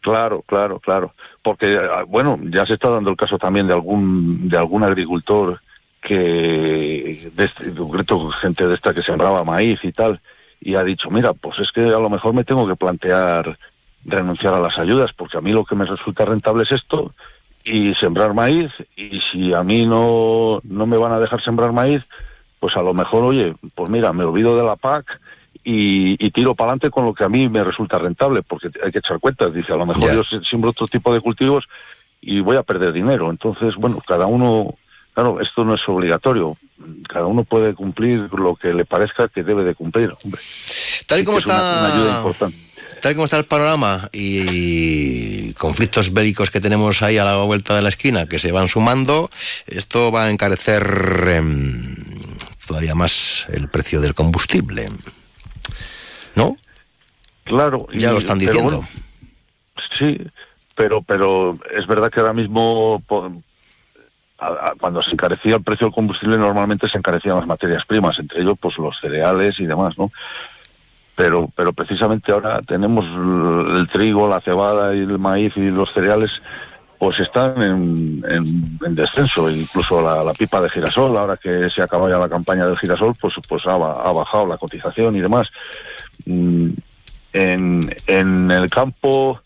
[0.00, 1.12] Claro, claro, claro.
[1.46, 5.60] Porque, ah, bueno, ya se está dando el caso también de algún, de algún agricultor
[6.02, 10.18] que, de este- concreto, gente de esta que sembraba maíz y tal,
[10.60, 13.56] y ha dicho, mira, pues es que a lo mejor me tengo que plantear
[14.04, 17.12] renunciar a las ayudas, porque a mí lo que me resulta rentable es esto,
[17.62, 22.02] y sembrar maíz, y si a mí no, no me van a dejar sembrar maíz,
[22.58, 25.20] pues a lo mejor, oye, pues mira, me olvido de la PAC
[25.68, 28.92] y, y tiro para adelante con lo que a mí me resulta rentable, porque hay
[28.92, 29.52] que echar cuentas.
[29.52, 30.14] Dice, a lo mejor Ya.
[30.14, 31.64] yo siembro otro tipo de cultivos
[32.20, 33.30] y voy a perder dinero.
[33.32, 34.74] Entonces, bueno, cada uno,
[35.12, 36.56] claro, esto no es obligatorio.
[37.08, 40.12] Cada uno puede cumplir lo que le parezca que debe de cumplir.
[40.22, 40.40] Hombre.
[41.08, 42.56] Tal y como es una- está- una ayuda importante.
[43.02, 47.82] Tal como está el panorama y conflictos bélicos que tenemos ahí a la vuelta de
[47.82, 49.30] la esquina que se van sumando,
[49.66, 50.82] esto va a encarecer
[51.28, 51.94] em,
[52.66, 54.88] todavía más el precio del combustible.
[56.36, 56.56] ¿No?
[57.44, 57.86] Claro.
[57.92, 58.62] Ya y- lo están diciendo.
[58.62, 58.88] bueno,
[59.98, 60.18] sí,
[60.76, 63.02] pero pero es verdad que ahora mismo
[64.78, 68.58] cuando se encarecía el precio del combustible normalmente se encarecían las materias primas, entre ellos
[68.60, 70.10] pues los cereales y demás, ¿no?
[71.14, 76.30] Pero pero precisamente ahora tenemos el, trigo, la cebada y el maíz y los cereales
[76.98, 81.82] pues están en, en- en descenso, incluso la, la pipa de girasol, ahora que se
[81.82, 85.48] acaba ya la campaña del girasol, pues pues ha, ha bajado la cotización y demás.
[86.26, 86.70] Mm,
[87.32, 89.40] en, en el campo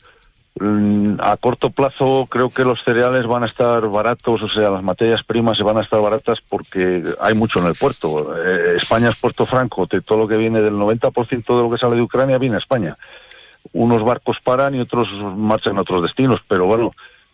[0.58, 4.82] mm, a corto plazo creo que los cereales van a estar baratos, o sea, las
[4.82, 8.34] materias primas se van a estar baratas porque hay mucho en el puerto.
[8.42, 11.78] Eh, España es puerto franco, de todo lo que viene del 90% de lo que
[11.78, 12.96] sale de Ucrania viene a España.
[13.72, 16.92] Unos barcos paran y otros marchan a otros destinos, pero bueno,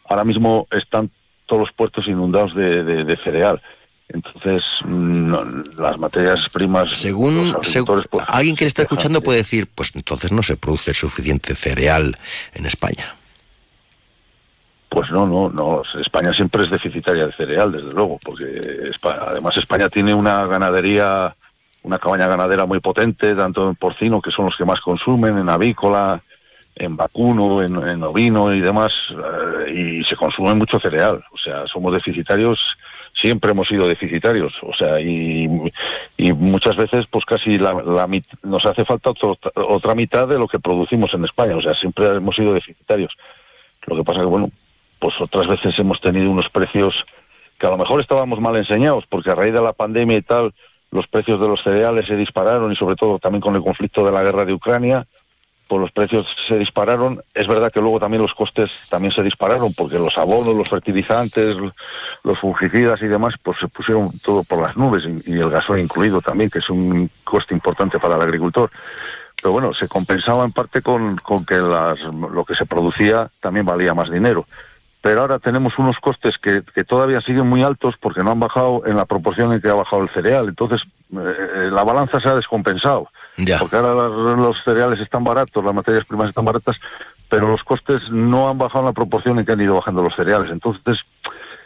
[0.09, 1.09] ahora mismo están
[1.47, 3.61] todos los puertos inundados de, de- de cereal.
[4.09, 5.45] Entonces, mm, no,
[5.79, 6.97] las materias primas...
[6.97, 10.43] Según, los agricultores, pues, alguien que le está escuchando de- puede decir, pues entonces no
[10.43, 12.17] se produce suficiente cereal
[12.55, 13.15] en España.
[14.89, 15.83] Pues no, no, no.
[16.01, 18.45] España siempre es deficitaria de cereal, desde luego, porque
[18.93, 21.35] Espa- además España tiene una ganadería,
[21.83, 25.49] una cabaña ganadera muy potente, tanto en porcino, que son los que más consumen, en
[25.49, 26.23] avícola,
[26.77, 28.93] en vacuno, en, en ovino y demás,
[29.67, 31.23] eh, y se consume mucho cereal.
[31.33, 32.59] O sea, somos deficitarios,
[33.21, 34.53] siempre hemos sido deficitarios.
[34.62, 35.49] O sea, y,
[36.17, 38.09] y muchas veces, pues casi la, la
[38.43, 41.57] nos hace falta otro- otra mitad de lo que producimos en España.
[41.57, 43.12] O sea, siempre hemos sido deficitarios.
[43.87, 44.51] Lo que pasa que, bueno,
[44.99, 46.95] pues otras veces hemos tenido unos precios
[47.59, 50.53] que a lo mejor estábamos mal enseñados, porque a raíz de la pandemia y tal,
[50.91, 54.12] los precios de los cereales se dispararon y sobre todo también con el conflicto de
[54.12, 55.07] la guerra de Ucrania,
[55.69, 57.21] pues los precios se dispararon.
[57.35, 61.55] Es verdad que luego también los costes también se dispararon, porque los abonos, los fertilizantes,
[62.23, 66.21] los fungicidas y demás, pues se pusieron todo por las nubes y, el gasoil incluido
[66.21, 68.71] también, que es un coste importante para el agricultor.
[69.41, 73.67] Pero bueno, se compensaba en parte con, con que las, lo que se producía también
[73.67, 74.47] valía más dinero
[75.07, 78.83] pero ahora tenemos unos costes que, que todavía siguen muy altos porque no han bajado
[78.87, 80.49] en la proporción en que ha bajado el cereal.
[80.49, 83.07] Entonces, eh, la balanza se ha descompensado.
[83.59, 86.76] Porque ahora los cereales están baratos, las materias primas están baratas,
[87.28, 90.14] pero los costes no han bajado en la proporción en que han ido bajando los
[90.14, 90.51] cereales.
[90.51, 90.99] Entonces,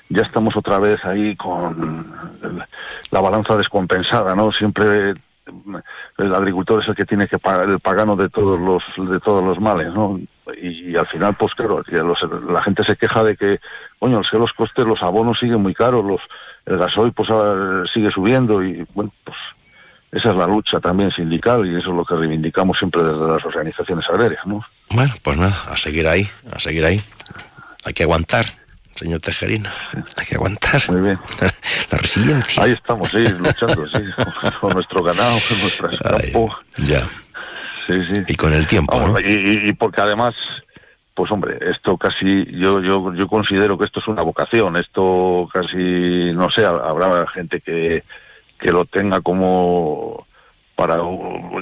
[0.08, 2.12] ya estamos otra vez ahí con
[3.10, 4.50] la balanza descompensada, ¿no?
[4.52, 5.14] Siempre
[6.18, 9.42] el agricultor es el que tiene que pagar el pagano de todos los de todos
[9.44, 10.18] los males, ¿no?
[10.60, 13.60] Y, al final, pues claro, los- la gente se queja de que,
[13.98, 16.20] coño, los costes, los abonos siguen muy caros, los
[16.66, 19.36] el gasoil pues ah, sigue subiendo y bueno, pues
[20.12, 23.44] esa es la lucha también sindical y eso es lo que reivindicamos siempre desde las
[23.44, 24.64] organizaciones agrarias, ¿no?
[24.90, 27.00] Bueno, pues nada, a seguir ahí, a seguir ahí.
[27.84, 28.44] Hay que aguantar,
[28.94, 29.72] señor Tejerina.
[30.16, 30.82] Hay que aguantar.
[30.88, 31.18] Muy bien.
[31.90, 32.62] La resiliencia.
[32.62, 34.02] Ahí estamos, sí, luchando, sí,
[34.60, 36.56] con, nuestro ganado, con nuestro campo.
[36.78, 37.02] Ya.
[37.86, 38.20] Sí, sí.
[38.28, 39.28] Y con el tiempo, Vamos, ¿no?
[39.28, 40.34] y, y- y porque además,
[41.14, 46.32] pues hombre, esto casi, yo, yo, yo considero que esto es una vocación, esto casi,
[46.34, 48.02] no sé, habrá gente que,
[48.60, 50.16] que lo tenga como
[50.76, 50.98] para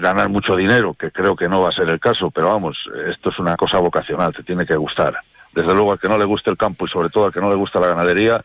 [0.01, 2.77] ganar mucho dinero, que creo que no va a ser el caso, pero vamos,
[3.09, 5.17] esto es una cosa vocacional, te tiene que gustar.
[5.53, 7.49] Desde luego al que no le guste el campo y sobre todo al que no
[7.49, 8.45] le gusta la ganadería,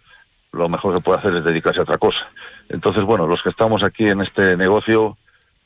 [0.52, 2.26] lo mejor que puede hacer es dedicarse a otra cosa.
[2.70, 5.18] Entonces, bueno, los que estamos aquí en este negocio,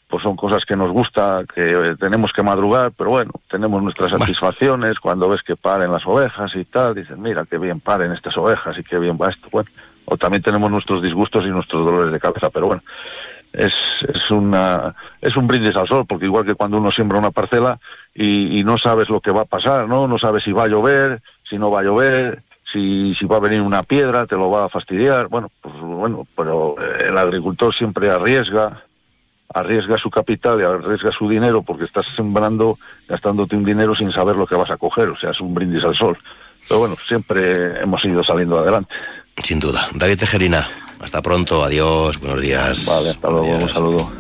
[0.09, 4.11] pues son cosas que nos gusta, que eh, tenemos que madrugar, pero bueno, tenemos nuestras
[4.11, 8.37] satisfacciones cuando ves que paren las ovejas y tal, dices, mira, qué bien paren estas
[8.37, 9.69] ovejas y qué bien va esto, bueno,
[10.09, 12.81] o también tenemos nuestros disgustos y nuestros dolores de cabeza, pero bueno,
[13.51, 13.73] es,
[14.07, 17.77] es una es un brindis al sol, porque igual que cuando uno siembra una parcela
[18.15, 20.07] y, y no sabes lo que va a pasar, ¿no?
[20.07, 22.41] No sabes si va a llover, si no va a llover,
[22.71, 26.25] si, si va a venir una piedra, te lo va a fastidiar, bueno, pues bueno,
[26.35, 28.83] pero el agricultor siempre arriesga,
[29.53, 32.77] arriesga su capital y arriesga su dinero porque estás sembrando,
[33.09, 35.83] gastándote un dinero sin saber lo que vas a coger, o sea, es un brindis
[35.83, 36.17] al sol.
[36.67, 38.93] Pero bueno, siempre hemos ido saliendo adelante.
[39.43, 39.89] Sin duda.
[39.93, 40.69] David Tejerina,
[40.99, 42.85] hasta pronto, adiós, buenos días.
[42.85, 44.11] Vale, hasta luego, un saludo.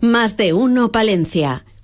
[0.00, 1.64] Más de uno Palencia.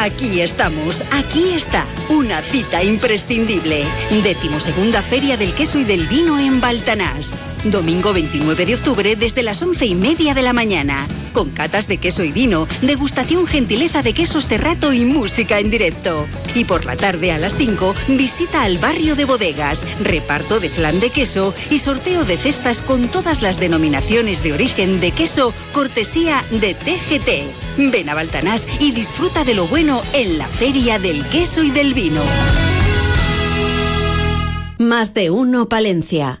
[0.00, 3.84] Aquí estamos, aquí está, una cita imprescindible.
[4.22, 7.38] Decimosegunda Feria del Queso y del Vino en Baltanás.
[7.64, 11.06] Domingo 29 de octubre desde las once y media de la mañana.
[11.32, 16.26] Con catas de queso y vino, degustación gentileza de quesos Cerrato y música en directo.
[16.54, 21.00] Y por la tarde a las 5, visita al barrio de bodegas, reparto de flan
[21.00, 26.42] de queso y sorteo de cestas con todas las denominaciones de origen de queso, cortesía
[26.50, 27.90] de TGT.
[27.92, 31.92] Ven a Baltanás y disfruta de lo bueno en la Feria del Queso y del
[31.92, 32.22] Vino.
[34.78, 36.40] Más de uno Palencia.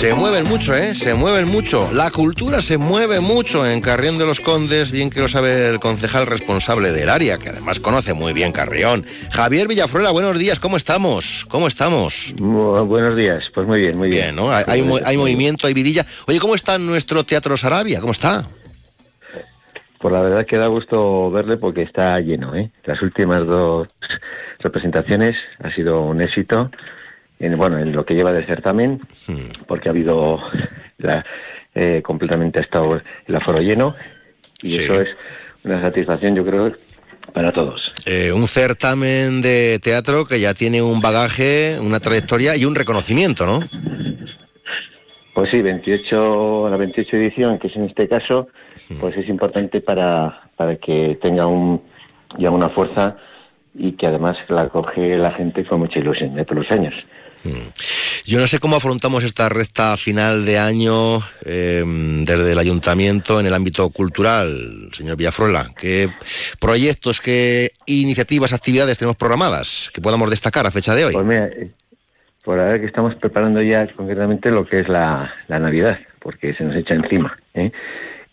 [0.00, 0.94] Se mueven mucho, ¿eh?
[0.94, 1.92] Se mueven mucho.
[1.92, 5.78] La cultura se mueve mucho en Carrión de los Condes, bien que lo sabe el
[5.78, 9.04] concejal responsable del área, que además conoce muy bien Carrión.
[9.30, 11.44] Javier Villafruela, buenos días, ¿cómo estamos?
[11.50, 12.34] ¿Cómo estamos?
[12.38, 14.22] buenos días, pues muy bien, muy bien.
[14.22, 14.50] Bien, ¿no?
[14.50, 14.64] Hay,
[15.04, 16.06] hay movimiento, hay vidilla.
[16.26, 18.00] Oye, ¿cómo está nuestro Teatro Sarabia?
[18.00, 18.46] ¿Cómo está?
[19.98, 22.70] Pues la verdad que da gusto verle porque está lleno, ¿eh?
[22.84, 23.88] Las últimas dos
[24.60, 26.70] representaciones ha sido un éxito,
[27.40, 29.00] en, bueno, en lo que lleva del certamen,
[29.66, 30.38] porque ha habido
[30.98, 31.24] la,
[31.74, 33.94] eh, completamente ha estado el aforo lleno
[34.62, 34.82] y Sí.
[34.82, 35.08] eso es
[35.64, 36.70] una satisfacción, yo creo,
[37.32, 37.92] para todos.
[38.06, 43.46] Eh, un certamen de teatro que ya tiene un bagaje, una trayectoria y un reconocimiento,
[43.46, 43.60] ¿no?
[45.34, 48.48] Pues sí, 28, la 28 edición, que es en este caso,
[49.00, 51.80] pues es importante para, para que tenga un,
[52.36, 53.16] ya una fuerza
[53.74, 56.94] y que además la coge la gente con mucha ilusión de todos los años.
[58.26, 63.46] Yo no sé cómo afrontamos esta recta final de año eh, desde el ayuntamiento en
[63.46, 65.68] el ámbito cultural, señor Villafruela.
[65.76, 66.10] ¿Qué
[66.58, 71.12] proyectos, qué iniciativas, actividades tenemos programadas que podamos destacar a fecha de hoy?
[71.14, 71.70] Pues mira, eh,
[72.44, 76.76] por ahora que estamos preparando ya concretamente lo que es la, Navidad, porque se nos
[76.76, 77.36] echa encima.
[77.54, 77.70] ¿eh?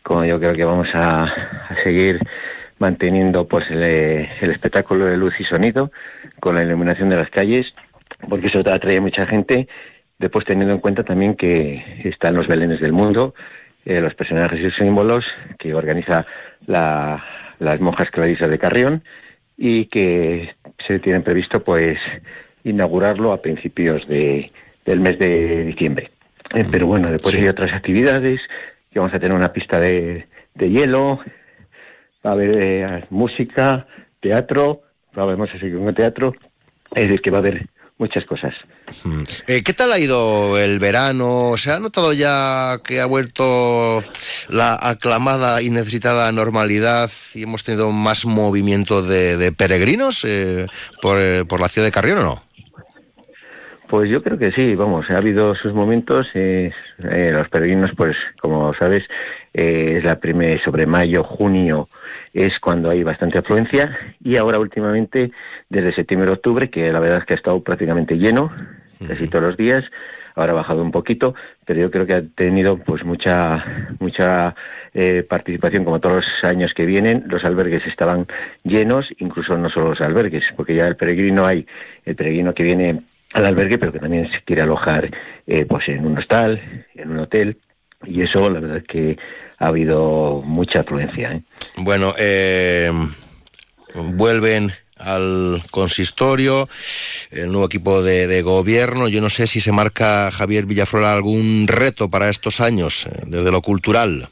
[0.04, 1.34] Como yo creo que vamos a,
[1.84, 2.20] seguir
[2.80, 5.92] manteniendo pues eh, el espectáculo de luz y sonido
[6.40, 7.74] con la iluminación de las calles,
[8.30, 9.68] porque eso atrae a mucha gente.
[10.20, 13.36] Después teniendo en cuenta también que están los belenes del mundo,
[13.86, 15.26] eh, los personajes y símbolos
[15.60, 16.26] que organiza
[16.66, 17.24] la-
[17.60, 19.04] las monjas clarisas de Carrión
[19.58, 20.54] y que
[20.86, 21.98] se tienen previsto pues
[22.64, 24.52] inaugurarlo a principios de,
[24.86, 26.10] del mes de diciembre.
[26.54, 28.42] Eh, pero bueno, después hay otras actividades,
[28.92, 31.20] que vamos a tener una pista de, de hielo,
[32.26, 33.86] va a haber eh, música,
[34.20, 34.82] teatro,
[35.14, 36.34] vamos a seguir con el teatro,
[36.96, 38.54] es decir, que va a haber muchas cosas.
[39.48, 41.54] Eh, ¿Qué tal ha ido el verano?
[41.58, 44.04] ¿Se ha notado ya que ha vuelto
[44.50, 50.68] la aclamada y necesitada normalidad y hemos tenido más movimiento de, de peregrinos eh,
[51.02, 52.44] por, eh, por la ciudad de Carrión o no?
[53.90, 56.28] Pues yo creo que sí, vamos, ha habido sus momentos.
[56.34, 56.72] eh,
[57.10, 59.04] eh, los peregrinos, pues como sabes,
[59.58, 61.90] eh, es la primera sobre mayo, junio,
[62.32, 63.98] es cuando hay bastante afluencia.
[64.24, 65.32] Y ahora últimamente,
[65.68, 68.52] desde septiembre, octubre, que la verdad es que ha estado prácticamente lleno,
[69.08, 69.84] casi todos los días.
[70.36, 71.34] Ahora ha bajado un poquito,
[71.66, 74.54] pero yo creo que ha tenido pues mucha mucha
[74.94, 77.24] eh, participación como todos los años que vienen.
[77.26, 78.28] Los albergues estaban
[78.64, 81.66] llenos, incluso no solo los albergues, porque ya el peregrino hay
[82.06, 83.00] el peregrino que viene
[83.34, 85.10] al albergue, pero que también se quiere alojar
[85.48, 86.62] eh, pues en un hostal,
[86.94, 87.58] en un hotel,
[88.06, 89.18] y eso la verdad es que
[89.58, 91.34] ha habido mucha afluencia.
[91.34, 91.42] ¿eh?
[91.78, 92.92] Bueno, eh,
[93.94, 96.68] vuelven al consistorio,
[97.32, 99.08] el nuevo equipo de, de gobierno.
[99.08, 103.52] Yo no sé si se marca Javier Villaflora algún reto para estos años, eh, desde
[103.52, 104.30] lo cultural.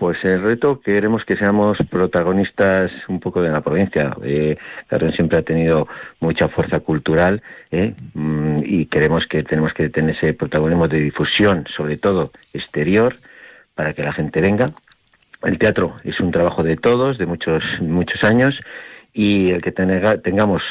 [0.00, 4.16] Pues el reto queremos que seamos protagonistas un poco de la provincia.
[4.24, 4.56] Eh,
[4.86, 5.88] Carrión siempre ha tenido
[6.20, 11.66] mucha fuerza cultural eh, mm, y queremos que tenemos que tener ese protagonismo de difusión,
[11.76, 13.18] sobre todo exterior,
[13.80, 14.66] para que la gente venga.
[15.42, 18.60] El teatro es un trabajo de todos, de muchos muchos años
[19.14, 20.62] y el que tenga- tengamos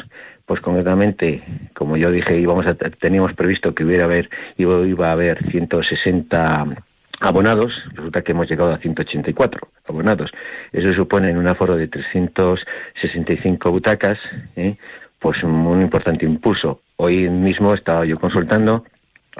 [0.45, 1.41] pues concretamente,
[1.73, 6.65] como yo dije, íbamos a, teníamos previsto que hubiera haber, iba, iba a haber 160
[7.21, 10.29] abonados, resulta que hemos llegado a 184 abonados.
[10.71, 14.19] Eso supone en un aforo de 365 butacas,
[14.55, 14.75] ¿eh?
[15.17, 16.81] pues un, un importante impulso.
[16.97, 18.85] Hoy mismo estaba yo consultando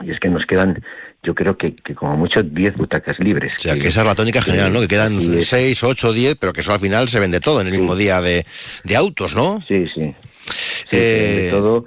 [0.04, 0.82] y es que nos quedan,
[1.24, 3.54] yo creo que, que como mucho 10 butacas libres.
[3.58, 4.80] O sea, que esa es la tónica general, ¿no?
[4.82, 5.48] Que quedan Así es.
[5.48, 8.22] 6, 8, 10, pero que eso al final se vende todo en el mismo día
[8.22, 8.46] de,
[8.84, 9.62] de autos, ¿no?
[9.68, 10.14] Sí, sí.
[10.46, 11.86] Sí, Eh, todo.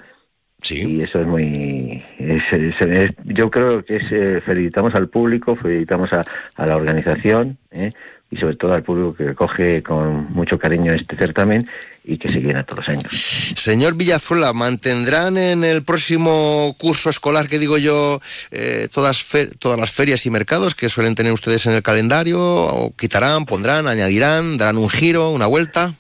[0.70, 2.04] Y eso es muy.
[2.20, 6.76] es- es- es- yo creo que es, eh, felicitamos al público, felicitamos a, a la
[6.76, 7.90] organización ¿eh?
[8.33, 11.68] Y sobre todo al público que coge con mucho cariño este certamen
[12.03, 13.12] y que se llena todos los años.
[13.12, 18.20] Señor Villafrola, ¿mantendrán en el próximo curso escolar, que digo yo,
[18.51, 19.24] eh, todas,
[19.59, 22.41] todas las ferias y mercados que suelen tener ustedes en el calendario?
[22.41, 25.93] ¿O quitarán, pondrán, añadirán, darán un giro, una vuelta?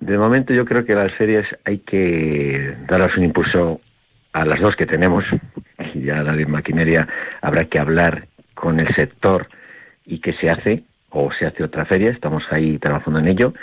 [0.00, 3.80] De momento yo creo que las ferias hay que darles un impulso
[4.32, 5.24] a las dos que tenemos.
[5.94, 7.06] Y ya la de maquinaria
[7.40, 9.48] habrá que hablar con el sector
[10.04, 12.10] y qué se hace o se hace otra feria.
[12.10, 13.54] Estamos ahí trabajando en ello.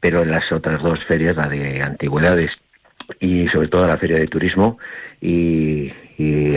[0.00, 2.50] Pero en las otras dos ferias, la de antigüedades
[3.20, 4.78] y sobre todo la feria de turismo
[5.20, 5.92] y,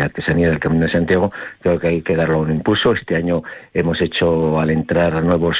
[0.02, 1.32] artesanía del Camino de Santiago,
[1.62, 2.94] creo que hay que darle un impulso.
[2.94, 3.44] Este año
[3.74, 5.58] hemos hecho al entrar a nuevos,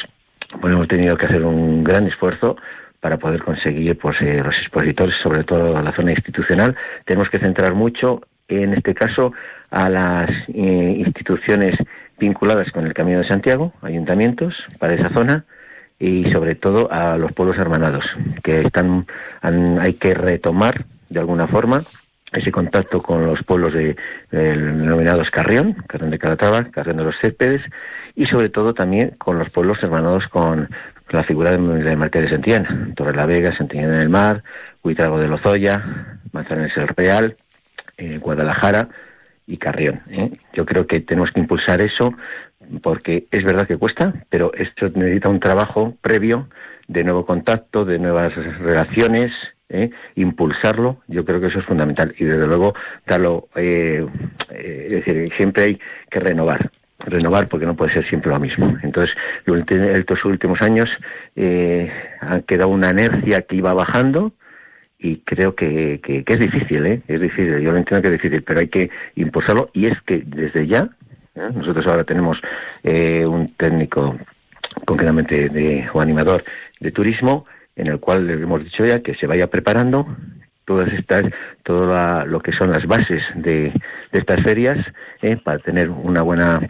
[0.60, 2.58] bueno, hemos tenido que hacer un gran esfuerzo
[3.00, 6.76] para poder conseguir pues, eh, los expositores, sobre todo la zona institucional.
[7.06, 9.34] Tenemos que centrar mucho, en este caso,
[9.72, 11.76] a las eh, instituciones
[12.18, 15.46] vinculadas con el Camino de Santiago, ayuntamientos para esa zona,
[16.00, 18.06] y sobre todo a los pueblos hermanados,
[18.44, 19.06] que están,
[19.42, 21.84] hay que retomar de alguna forma
[22.34, 23.96] ese contacto con los pueblos de,
[24.32, 27.62] denominados Carrión, Carrión de Calatrava, Carrión de los Céspedes,
[28.16, 30.70] y sobre todo también con los pueblos hermanados con
[31.12, 34.44] la figura de, de Marqués de Santillán, Torre la Vega, Santillán en el Mar,
[34.84, 35.82] Huitrago de Lozoya,
[36.32, 37.36] Manzanares el Real,
[37.98, 38.90] eh, Guadalajara
[39.48, 40.02] y Carrión.
[40.10, 40.32] ¿eh?
[40.54, 42.14] Yo creo que tenemos que impulsar eso
[42.82, 46.48] porque es verdad que cuesta, pero esto necesita un trabajo previo
[46.88, 49.34] de nuevo contacto, de nuevas relaciones,
[49.70, 49.90] ¿eh?
[50.16, 52.74] impulsarlo, yo creo que eso es fundamental y desde luego
[53.06, 54.06] darlo, eh,
[54.52, 55.80] eh, siempre hay
[56.10, 56.70] que renovar,
[57.00, 58.78] renovar porque no puede ser siempre lo mismo.
[58.84, 59.16] Entonces,
[59.46, 60.90] durante estos últimos años
[61.36, 61.92] eh,
[62.22, 64.34] ha quedado una inercia que iba bajando
[65.06, 67.02] y creo que, que, es difícil, ¿eh?
[67.08, 70.24] es difícil, yo lo entiendo que es difícil, pero hay que impulsarlo y es que
[70.26, 70.90] desde ya,
[71.36, 71.50] ¿eh?
[71.54, 72.40] nosotros ahora tenemos
[72.84, 74.18] eh, un técnico
[74.86, 76.44] concretamente de, o animador
[76.80, 77.46] de turismo
[77.76, 80.08] en el cual le hemos dicho ya que se vaya preparando
[80.66, 81.24] todas estas,
[81.64, 83.72] todo la- lo que son las bases de,
[84.12, 84.80] de estas ferias
[85.22, 85.38] ¿eh?
[85.44, 86.62] para tener una buena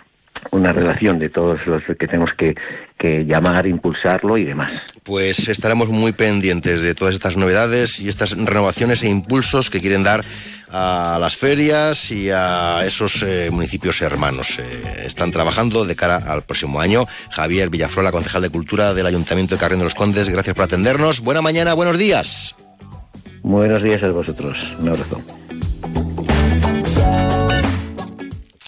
[0.52, 2.56] una relación de todos los que tenemos que,
[2.98, 4.72] que llamar, impulsarlo y demás.
[5.04, 10.04] Pues estaremos muy pendientes de todas estas novedades y estas renovaciones e impulsos que quieren
[10.04, 10.24] dar
[10.72, 14.60] a las ferias y a esos eh, municipios hermanos.
[14.60, 17.08] Eh, están trabajando de cara al próximo año.
[17.32, 21.22] Javier Villafrola, concejal de Cultura del Ayuntamiento de Carrión de los Condes, gracias por atendernos.
[21.22, 22.56] Buena mañana, buenos días.
[23.42, 24.58] Buenos días a vosotros.
[24.80, 25.22] Un abrazo.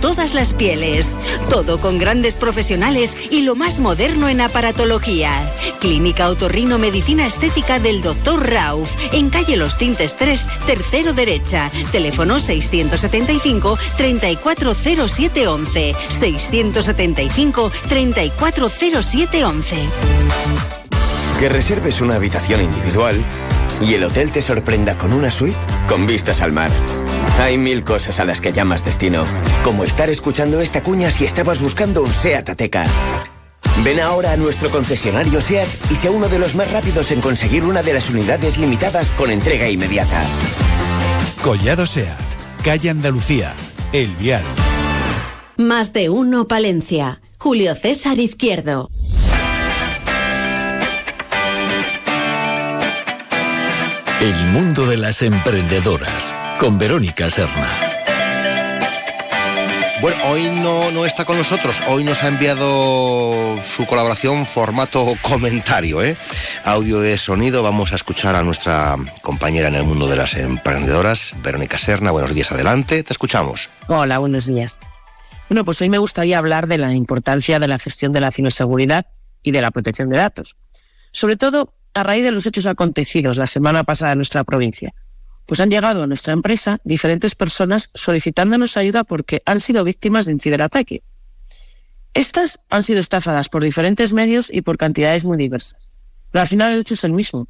[0.00, 1.18] todas las pieles.
[1.50, 5.52] Todo con grandes profesionales y lo más moderno en aparatología.
[5.80, 8.50] Clínica Otorrino Medicina Estética del Dr.
[8.50, 11.70] Rauf, en calle Los Tintes 3, tercero derecha.
[11.92, 15.94] Teléfono 675 340711.
[16.08, 19.76] 675 340711.
[21.40, 23.22] Que reserves una habitación individual
[23.82, 26.70] y el hotel te sorprenda con una suite con vistas al mar.
[27.38, 29.24] Hay mil cosas a las que llamas destino,
[29.62, 32.84] como estar escuchando esta cuña si estabas buscando un SEAT Ateca.
[33.84, 37.64] Ven ahora a nuestro concesionario SEAT y sea uno de los más rápidos en conseguir
[37.64, 40.24] una de las unidades limitadas con entrega inmediata.
[41.42, 42.08] Collado SEAT,
[42.64, 43.54] calle Andalucía,
[43.92, 44.42] El Vial.
[45.58, 47.20] Más de uno Palencia.
[47.38, 48.88] Julio César Izquierdo.
[54.20, 57.68] El mundo de las emprendedoras con Verónica Serna.
[60.00, 66.02] Bueno, hoy no, no está con nosotros, hoy nos ha enviado su colaboración formato comentario,
[66.02, 66.16] ¿eh?
[66.64, 67.62] audio de sonido.
[67.62, 72.10] Vamos a escuchar a nuestra compañera en el mundo de las emprendedoras, Verónica Serna.
[72.10, 73.70] Buenos días, adelante, te escuchamos.
[73.88, 74.78] Hola, buenos días.
[75.48, 79.06] Bueno, pues hoy me gustaría hablar de la importancia de la gestión de la ciberseguridad
[79.42, 80.56] y de la protección de datos.
[81.12, 84.92] Sobre todo a raíz de los hechos acontecidos la semana pasada en nuestra provincia.
[85.46, 90.34] Pues han llegado a nuestra empresa diferentes personas solicitándonos ayuda porque han sido víctimas de
[90.34, 91.02] un ciberataque.
[92.14, 95.92] Estas han sido estafadas por diferentes medios y por cantidades muy diversas.
[96.30, 97.46] Pero al final el hecho es el mismo.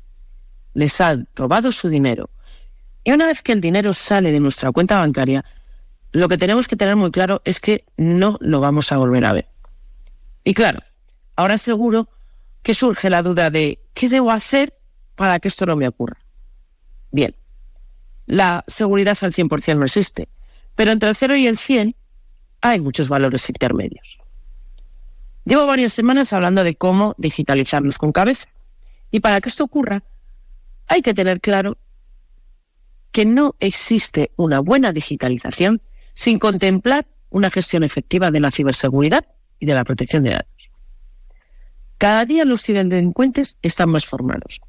[0.74, 2.30] Les han robado su dinero.
[3.02, 5.44] Y una vez que el dinero sale de nuestra cuenta bancaria,
[6.12, 9.32] lo que tenemos que tener muy claro es que no lo vamos a volver a
[9.32, 9.48] ver.
[10.44, 10.80] Y claro,
[11.36, 12.08] ahora seguro
[12.62, 14.76] que surge la duda de ¿qué debo hacer
[15.14, 16.18] para que esto no me ocurra?
[17.12, 17.36] Bien,
[18.26, 20.28] la seguridad al 100% no existe,
[20.74, 21.96] pero entre el 0 y el 100
[22.60, 24.18] hay muchos valores intermedios.
[25.44, 28.48] Llevo varias semanas hablando de cómo digitalizarnos con cabeza.
[29.12, 30.02] Y para que esto ocurra,
[30.88, 31.78] hay que tener claro
[33.12, 35.80] que no existe una buena digitalización
[36.14, 39.26] sin contemplar una gestión efectiva de la ciberseguridad
[39.60, 40.70] y de la protección de datos.
[41.98, 44.60] Cada día los ciberdelincuentes están más formados.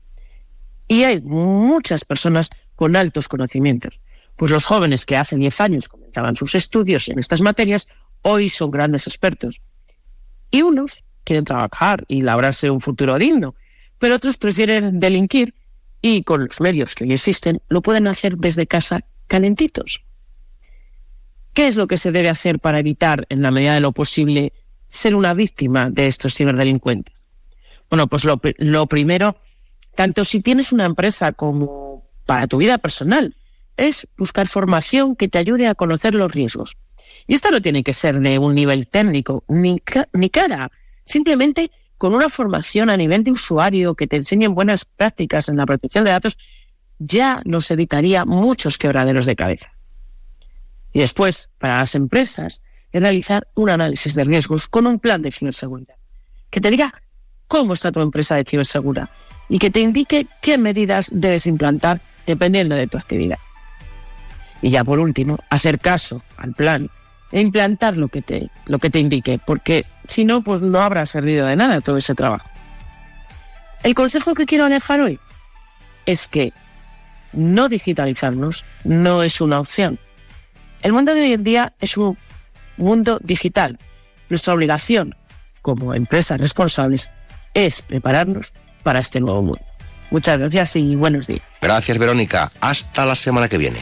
[0.88, 4.00] Y hay muchas personas con altos conocimientos.
[4.38, 7.90] Pues los jóvenes que hace 10 años comentaban sus estudios en estas materias,
[8.22, 9.62] hoy son grandes expertos.
[10.52, 13.56] Y unos quieren trabajar y labrarse un futuro digno,
[13.98, 15.56] pero otros prefieren delinquir
[16.02, 20.06] y con los medios que hoy existen lo pueden hacer desde casa calentitos.
[21.54, 24.54] ¿Qué es lo que se debe hacer para evitar, en la medida de lo posible,
[24.86, 27.26] ser una víctima de estos ciberdelincuentes?
[27.90, 29.42] Bueno, pues lo, lo primero,
[29.96, 31.87] tanto si tienes una empresa como
[32.28, 33.36] para tu vida personal,
[33.78, 36.78] es buscar formación que te ayude a conocer los riesgos.
[37.26, 39.82] Y esto no tiene que ser de un nivel técnico, ni,
[40.14, 40.72] ni cara,
[41.04, 45.66] simplemente con una formación a nivel de usuario que te enseñen buenas prácticas en la
[45.66, 46.38] protección de datos,
[47.00, 49.72] ya nos evitaría muchos quebraderos de cabeza.
[50.94, 52.62] Y después, para las empresas,
[52.92, 55.96] es realizar un análisis de riesgos con un plan de ciberseguridad,
[56.50, 57.02] que te diga
[57.48, 59.10] cómo está tu empresa de ciberseguridad
[59.50, 63.40] y que te indique qué medidas debes implantar dependiendo de tu actividad.
[64.62, 66.90] Y ya por último, hacer caso al plan
[67.32, 71.06] e implantar lo que te, lo que te indique, porque si no, pues no habrá
[71.06, 72.48] servido de nada todo ese trabajo.
[73.84, 75.20] El consejo que quiero dejar hoy
[76.06, 76.54] es que
[77.34, 80.00] no digitalizarnos no es una opción.
[80.82, 82.18] El mundo de hoy en día es un
[82.78, 83.78] mundo digital.
[84.30, 85.16] Nuestra obligación
[85.62, 87.10] como empresas responsables
[87.54, 88.54] es prepararnos
[88.84, 89.77] para este nuevo mundo.
[90.10, 91.42] Muchas gracias y buenos días.
[91.62, 92.52] Gracias, Verónica.
[92.62, 93.80] Hasta la semana que viene.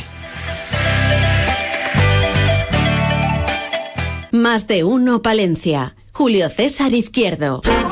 [4.31, 5.95] Más de uno, Palencia.
[6.11, 7.61] Julio César Izquierdo.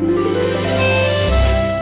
[0.00, 0.29] Thank you.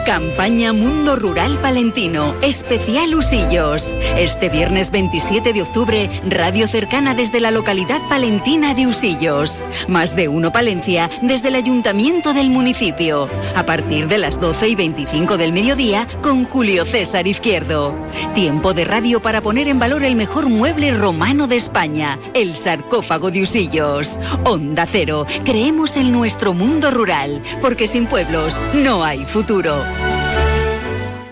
[0.09, 3.93] Campaña Mundo Rural Palentino, especial Usillos.
[4.17, 9.61] Este viernes 27 de octubre, radio cercana desde la localidad palentina de Usillos.
[9.87, 13.29] Más de uno Palencia desde el ayuntamiento del municipio.
[13.55, 17.93] A partir de las 12 y 25 del mediodía con Julio César Izquierdo.
[18.33, 23.29] Tiempo de radio para poner en valor el mejor mueble romano de España, el sarcófago
[23.29, 24.19] de Usillos.
[24.43, 29.98] Onda Cero, creemos en nuestro mundo rural, porque sin pueblos no hay futuro.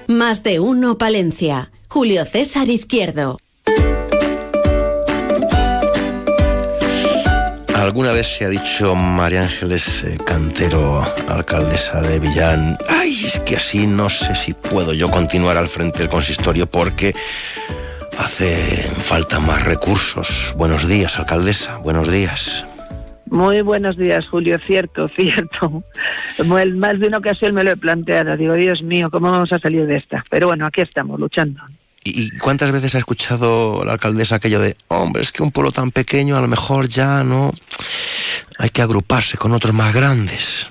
[0.07, 1.69] Más de uno Palencia.
[1.89, 3.37] Julio César Izquierdo.
[7.75, 13.57] Alguna vez se ha dicho María Ángeles eh, Cantero, alcaldesa de Villán, ay, es que
[13.57, 17.13] así no sé si puedo yo continuar al frente del consistorio porque
[18.17, 20.53] hace falta más recursos.
[20.55, 22.65] Buenos días, alcaldesa, buenos días.
[23.29, 24.57] Muy buenos días, Julio.
[24.59, 25.83] Cierto, cierto.
[26.45, 28.37] Más de una ocasión me lo he planteado.
[28.37, 30.23] Digo, Dios mío, ¿cómo vamos a salir de esta?
[30.29, 31.61] Pero bueno, aquí estamos, luchando.
[32.03, 35.71] ¿Y y cuántas veces ha escuchado la alcaldesa aquello de, hombre, es que un pueblo
[35.71, 37.53] tan pequeño a lo mejor ya no...
[38.59, 40.67] Hay que agruparse con otros más grandes.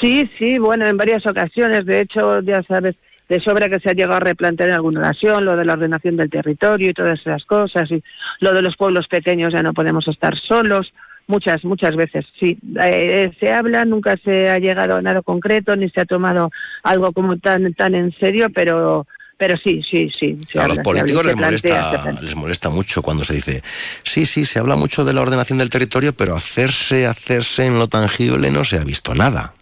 [0.00, 1.84] Sí, sí, bueno, en varias ocasiones.
[1.84, 2.94] De hecho, ya sabes,
[3.28, 6.16] de sobra que se ha llegado a replantear en alguna ocasión lo de la ordenación
[6.16, 7.90] del territorio y todas esas cosas.
[7.90, 8.02] Y
[8.40, 10.92] lo de los pueblos pequeños ya no podemos estar solos.
[11.28, 12.58] Muchas, muchas veces, sí.
[12.80, 16.50] Eh, se habla, nunca se ha llegado a nada concreto, ni se ha tomado
[16.82, 19.06] algo como tan, tan en serio, pero,
[19.38, 20.36] pero sí, sí, sí.
[20.58, 23.62] A los políticos les molesta, les molesta mucho cuando se dice,
[24.02, 27.86] sí, sí, se habla mucho de la ordenación del territorio, pero hacerse, hacerse en lo
[27.86, 29.54] tangible no se ha visto nada.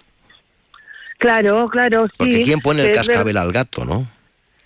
[1.18, 2.14] Claro, claro, sí.
[2.16, 4.06] Porque ¿quién pone el cascabel al gato, no?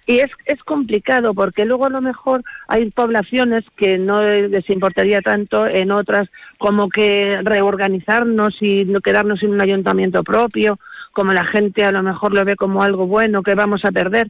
[0.07, 5.23] Y es, es complicado porque luego a lo mejor hay poblaciones que no les importaría
[5.23, 6.29] tanto, en otras
[6.59, 10.79] como que reorganizarnos y no quedarnos sin un ayuntamiento propio,
[11.13, 14.29] como la gente a lo mejor lo ve como algo bueno que vamos a perder,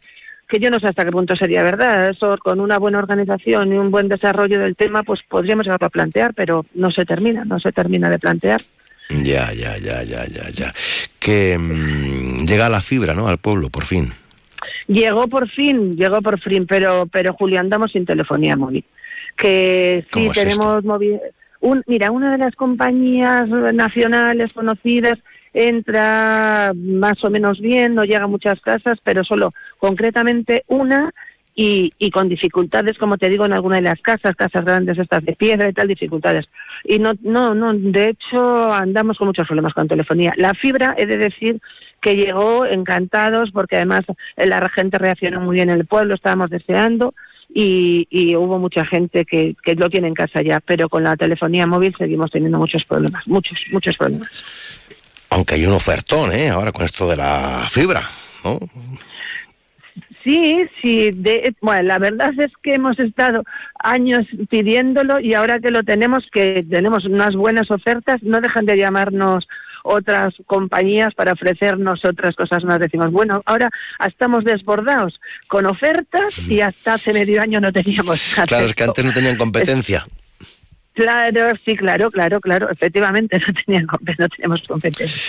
[0.48, 2.09] que yo no sé hasta qué punto sería verdad.
[2.09, 5.90] Eso con una buena organización y un buen desarrollo del tema, pues podríamos llegarlo a
[5.90, 8.60] plantear, pero no se termina, no se termina de plantear.
[9.10, 10.74] Ya, ya, ya, ya, ya, ya.
[11.18, 13.28] Que mm, llega la fibra, ¿no?
[13.28, 14.12] Al pueblo, por fin.
[14.86, 18.85] Llegó por fin, llegó por fin, pero, pero Julio, andamos sin telefonía móvil.
[19.36, 21.20] Que sí ¿Cómo es tenemos móvil.
[21.61, 25.19] Un, mira, una de las compañías nacionales conocidas
[25.55, 31.12] entra más o menos bien, no llega a muchas casas, pero solo concretamente una
[31.55, 35.24] y, y con dificultades, como te digo, en alguna de las casas, casas grandes estas
[35.24, 36.47] de piedra y tal, dificultades.
[36.85, 40.32] Y no, no, no, de hecho andamos con muchos problemas con telefonía.
[40.36, 41.60] La fibra, he de decir
[42.01, 44.05] que llegó encantados porque además
[44.36, 47.14] eh, la gente reaccionó muy bien en el pueblo, estábamos deseando
[47.48, 51.16] y, y hubo mucha gente que, que lo tiene en casa ya, pero con la
[51.16, 54.28] telefonía móvil seguimos teniendo muchos problemas, muchos, muchos problemas.
[55.31, 56.51] Aunque hay un ofertón, ¿eh?
[56.51, 58.09] Ahora con esto de la fibra,
[58.44, 58.59] ¿no?
[60.24, 63.44] Sí, sí, de, bueno, la verdad es que hemos estado
[63.78, 68.78] años pidiéndolo y ahora que lo tenemos, que tenemos unas buenas ofertas, no dejan de
[68.78, 69.46] llamarnos
[69.82, 72.80] otras compañías para ofrecernos otras cosas más.
[72.80, 73.68] Decimos, bueno, ahora
[74.05, 78.34] estamos desbordados con ofertas y hasta hace medio año no teníamos.
[78.46, 80.05] Claro, es que antes no tenían competencia.
[80.94, 82.70] Claro, sí, claro, claro, claro.
[82.70, 85.22] Efectivamente, no, compe- no teníamos competencia.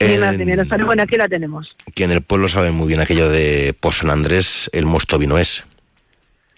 [0.00, 0.68] Ni más ni En- menos.
[0.68, 1.74] Pero bueno, aquí la tenemos.
[1.94, 5.38] Que en el pueblo saben muy bien aquello de por San Andrés el mosto vino
[5.38, 5.64] es.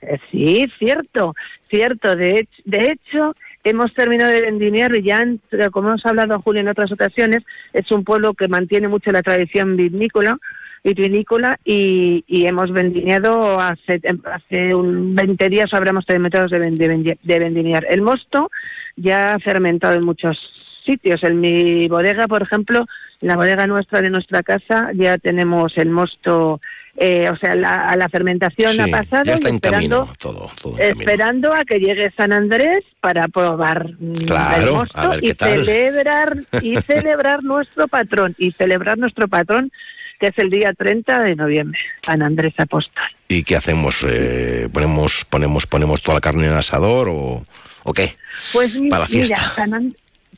[0.03, 1.35] Eh, Sí, cierto,
[1.71, 2.17] cierto.
[2.17, 5.25] De, hech- de hecho, hemos terminado de vendimiar y ya,
[5.71, 9.77] como hemos hablado, Julio, en otras ocasiones, es un pueblo que mantiene mucho la tradición
[9.77, 10.37] vinícola
[10.85, 14.01] vitivinícola y, y hemos vendimiado hace,
[14.33, 17.87] hace un 20 días habremos terminado de, de, de vendimiar.
[17.89, 18.51] El mosto
[18.97, 20.39] ya ha fermentado en muchos
[20.85, 21.23] sitios.
[21.23, 22.87] En mi bodega, por ejemplo,
[23.21, 26.61] en la bodega nuestra de nuestra casa, ya tenemos el mosto,
[26.97, 30.07] eh, o sea, la, a la fermentación Sí, ha pasado ya está y en esperando,
[30.07, 31.01] camino todo, todo en camino.
[31.01, 35.27] esperando a que llegue San Andrés para probar mm, Claro, el a mosto ver qué
[35.29, 35.65] y tal.
[35.65, 39.71] celebrar y celebrar nuestro patrón y celebrar nuestro patrón
[40.19, 43.03] que es el día 30 de noviembre, San Andrés Apóstol.
[43.29, 44.05] ¿Y qué hacemos?
[44.09, 47.45] Eh, ¿Ponemos ponemos ponemos toda la carne en el asador o,
[47.85, 48.17] o qué?
[48.53, 49.37] Pues Para la fiesta.
[49.37, 49.95] mira, San, An-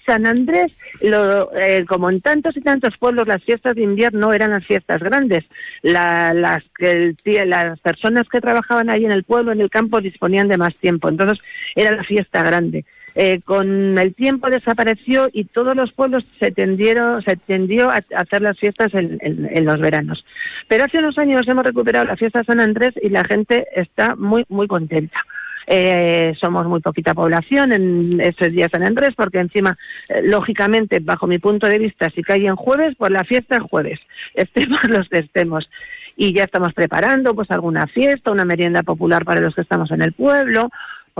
[0.07, 4.51] San Andrés, lo, eh, como en tantos y tantos pueblos, las fiestas de invierno eran
[4.51, 5.45] las fiestas grandes.
[5.83, 7.17] La- las, el
[7.47, 11.09] las personas que trabajaban ahí en el pueblo, en el campo, disponían de más tiempo.
[11.09, 11.39] Entonces
[11.77, 12.85] era la fiesta grande.
[13.23, 18.41] Eh, con el tiempo desapareció y todos los pueblos se tendieron, se tendió a hacer
[18.41, 20.25] las fiestas en los veranos.
[20.69, 24.17] Pero hace unos años hemos recuperado la fiesta de San Andrés y la gente está
[24.17, 25.23] muy, muy contenta.
[25.67, 29.77] Eh, somos muy poquita población en estos días San Andrés, porque encima,
[30.09, 33.63] eh, lógicamente, bajo mi punto de vista, si cae en jueves, pues la fiesta es
[33.63, 34.01] jueves,
[34.35, 35.69] estemos los que estemos.
[36.17, 40.03] Y ya estamos preparando pues alguna fiesta, una merienda popular para los que estamos en
[40.03, 40.71] el pueblo,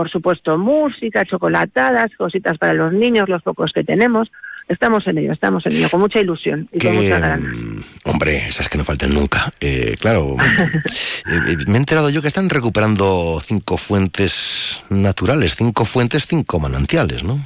[0.01, 4.31] por supuesto música, chocolatadas, cositas para los niños, los pocos que tenemos.
[4.67, 7.39] Estamos en ello, estamos en ello, con mucha ilusión y con Que, mucha ganas.
[7.41, 9.53] mm, hombre, esas que no falten nunca.
[9.59, 15.85] Eh, claro, eh, eh, me he enterado yo que están recuperando cinco fuentes naturales, cinco
[15.85, 17.39] fuentes, cinco manantiales, ¿no?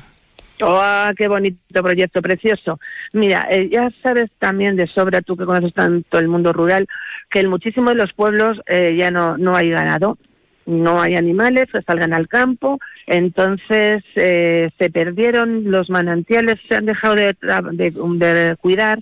[0.61, 2.79] ¡Oh, qué bonito proyecto, precioso!
[3.11, 6.87] Mira, eh, ya sabes también de sobra, tú que conoces tanto el mundo rural,
[7.29, 10.17] que en muchísimos de los pueblos eh, ya no, no hay ganado,
[10.65, 16.85] no hay animales que salgan al campo, entonces eh, se perdieron los manantiales, se han
[16.85, 17.35] dejado de,
[17.73, 18.99] de- de cuidar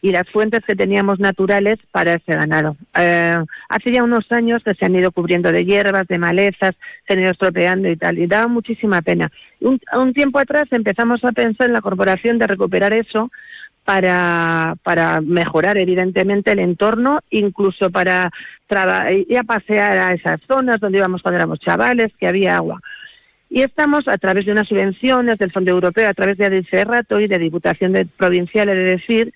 [0.00, 2.76] y las fuentes que teníamos naturales para ese ganado.
[2.98, 3.36] Eh,
[3.70, 6.74] hace ya unos años que se han ido cubriendo de hierbas, de malezas,
[7.06, 9.30] se han ido estropeando y tal, y daba muchísima pena.
[9.60, 13.30] Un, un tiempo atrás empezamos a pensar en la corporación de recuperar eso
[13.84, 18.30] para, para mejorar evidentemente el entorno, incluso para
[19.10, 22.80] ir a pasear a esas zonas donde íbamos cuando éramos chavales, que había agua.
[23.50, 27.28] Y estamos a través de unas subvenciones del Fondo Europeo, a través de Rato y
[27.28, 29.32] de Diputación de Provincial, he de decir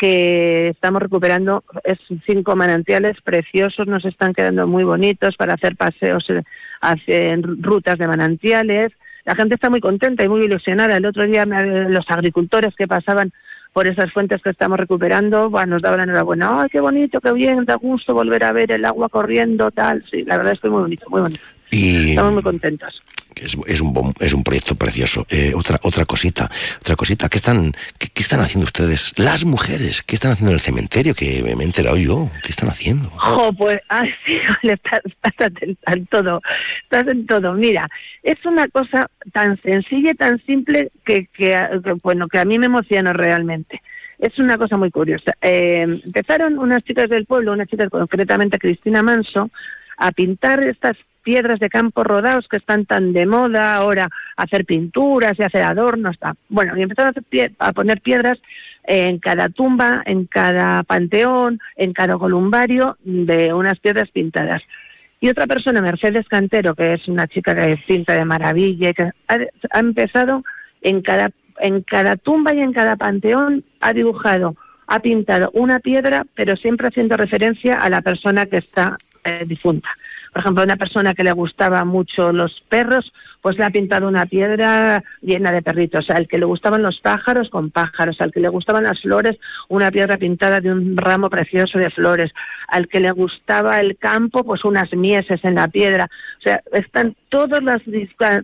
[0.00, 6.28] que estamos recuperando es, cinco manantiales preciosos, nos están quedando muy bonitos para hacer paseos,
[6.30, 6.42] eh,
[6.80, 8.92] hacer rutas de manantiales.
[9.26, 10.96] La gente está muy contenta y muy ilusionada.
[10.96, 13.30] El otro día los agricultores que pasaban
[13.72, 16.62] por esas fuentes que estamos recuperando, bueno, nos daban enhorabuena.
[16.62, 17.64] ¡Ay, qué bonito, qué bien!
[17.64, 20.04] Da gusto volver a ver el agua corriendo, tal.
[20.10, 21.44] Sí, la verdad es que muy bonito, muy bonito.
[21.70, 22.10] Y...
[22.10, 23.02] Estamos muy contentos
[23.40, 25.26] es, es, un, es un proyecto precioso.
[25.30, 26.50] Eh, otra, otra cosita,
[26.80, 27.28] otra cosita.
[27.28, 29.12] ¿Qué están, qué, están haciendo ustedes?
[29.16, 31.14] Las mujeres, ¿qué están haciendo en el cementerio?
[31.14, 32.28] Que me he enterado yo.
[32.42, 33.10] ¿Qué están haciendo?
[33.22, 35.52] Oh, pues, ah, sí, estás, estás
[35.86, 36.40] en todo.
[36.82, 37.54] Estás en todo.
[37.54, 37.88] Mira,
[38.22, 41.58] es una cosa tan sencilla tan simple que, que,
[42.02, 43.80] bueno, que a mí me emociona realmente
[44.18, 45.34] es una cosa muy curiosa.
[45.40, 49.50] Eh, empezaron unas chicas del pueblo, una chica concretamente Cristina Manso,
[50.00, 55.38] a pintar estas piedras de campo rodados que están tan de moda ahora, hacer pinturas
[55.38, 56.16] y hacer adornos.
[56.48, 57.14] Bueno, y empezaron
[57.58, 58.38] a, poner piedras
[58.84, 64.62] en cada tumba, en cada panteón, en cada columbario de unas piedras pintadas.
[65.20, 69.78] Y otra persona, Mercedes Cantero, que es una chica que pinta de maravilla, que ha,
[69.78, 70.42] empezado
[70.80, 74.56] en cada, en cada tumba y en cada panteón, ha dibujado,
[74.86, 79.88] ha pintado una piedra, pero siempre haciendo referencia a la persona que está eh, difunta.
[80.32, 84.26] Por ejemplo, una persona que le gustaba mucho los perros, pues le ha pintado una
[84.26, 86.08] piedra llena de perritos.
[86.10, 88.20] Al que le gustaban los pájaros, con pájaros.
[88.20, 89.38] Al que le gustaban las flores,
[89.68, 92.32] una piedra pintada de un ramo precioso de flores.
[92.68, 96.08] Al que le gustaba el campo, pues unas mieses en la piedra.
[96.38, 97.82] O sea, están todas las,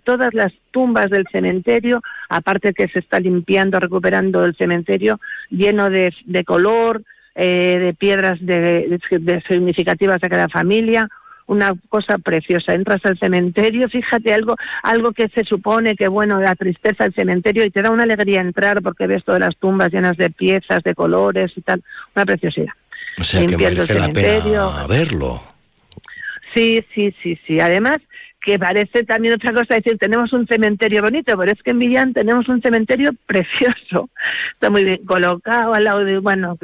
[0.02, 5.20] todas las tumbas del cementerio, aparte que se está limpiando, recuperando el cementerio,
[5.50, 6.12] lleno de,
[6.44, 7.02] color,
[7.36, 8.98] eh, de piedras de,
[9.46, 11.08] significativas de cada familia
[11.46, 12.74] una cosa preciosa.
[12.74, 17.64] Entras al cementerio, fíjate algo, algo que se supone que bueno, la tristeza del cementerio
[17.64, 20.94] y te da una alegría entrar porque ves todas las tumbas llenas de piezas, de
[20.94, 21.82] colores y tal,
[22.16, 22.72] una preciosidad.
[23.18, 25.40] O sea que merece la pena verlo.
[26.52, 27.60] Sí, sí, sí, sí.
[27.60, 27.98] Además,
[28.46, 32.14] que parece también otra cosa decir, tenemos un cementerio bonito, pero es que en Villán
[32.14, 34.08] tenemos un cementerio precioso.
[34.52, 36.56] Está muy bien colocado, al lado de, bueno,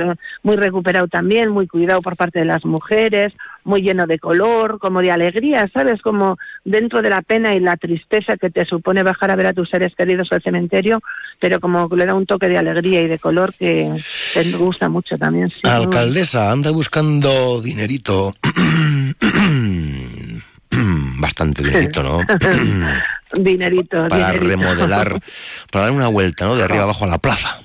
[0.45, 3.33] muy recuperado también, muy cuidado por parte de las mujeres,
[3.65, 6.01] muy lleno de color, como de alegría, ¿sabes?
[6.03, 9.53] Como dentro de la pena y la tristeza que te supone bajar a ver a
[9.53, 11.01] tus seres queridos al cementerio,
[11.41, 13.93] pero como le da un toque de alegría y de color que
[14.35, 15.49] te gusta mucho también.
[15.49, 18.35] Sí, Alcaldesa, anda buscando dinerito.
[21.23, 22.21] Bastante dinerito, ¿no?
[23.41, 24.09] dinerito.
[24.09, 25.19] Para remodelar,
[25.71, 26.57] para dar una vuelta, ¿no?
[26.57, 27.61] De arriba abajo a la plaza.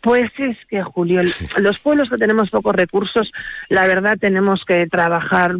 [0.00, 1.20] Pues es que, Julio,
[1.58, 3.32] los pueblos que tenemos pocos recursos,
[3.68, 5.56] la verdad tenemos que trabajar,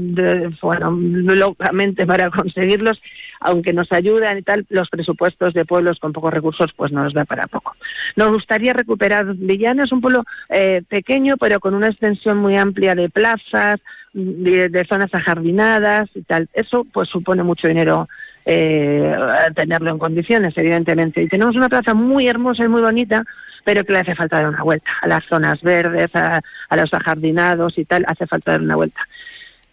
[0.62, 0.90] bueno,
[1.34, 3.02] locamente para conseguirlos,
[3.40, 7.14] aunque nos ayudan y tal, los presupuestos de pueblos con pocos recursos, pues no nos
[7.14, 7.74] da para poco.
[8.14, 12.94] Nos gustaría recuperar Villana, es un pueblo eh, pequeño, pero con una extensión muy amplia
[12.94, 13.80] de plazas,
[14.12, 16.48] de, zonas ajardinadas y tal.
[16.52, 18.08] Eso pues supone mucho dinero
[18.44, 19.14] eh,
[19.54, 21.22] tenerlo en condiciones, evidentemente.
[21.22, 23.24] Y tenemos una plaza muy hermosa y muy bonita,
[23.64, 24.90] pero que le hace falta dar una vuelta.
[25.02, 26.40] A las zonas verdes, a,
[26.74, 29.00] los ajardinados y tal, hace falta dar una vuelta.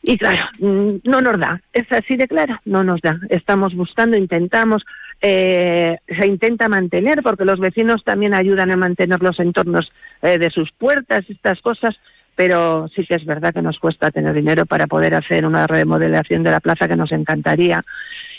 [0.04, 3.18] Y claro, mm, no nos da, es así de claro, no nos da.
[3.30, 4.86] Estamos buscando, intentamos,
[5.22, 9.92] eh, se intenta mantener, porque los vecinos también ayudan a mantener los entornos
[10.22, 11.96] eh, de sus puertas, estas cosas,
[12.36, 16.44] pero sí que es verdad que nos cuesta tener dinero para poder hacer una remodelación
[16.44, 17.84] de la plaza que nos encantaría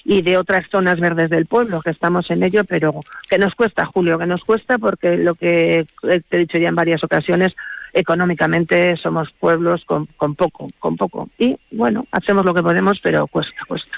[0.05, 3.87] y de otras zonas verdes del pueblo, que estamos en ello, pero que nos cuesta,
[3.87, 7.55] Julio, que nos cuesta porque lo que te he dicho ya en varias ocasiones,
[7.93, 11.29] económicamente somos pueblos con, con poco, con poco.
[11.39, 13.91] Y bueno, hacemos lo que podemos, pero cuesta, cuesta.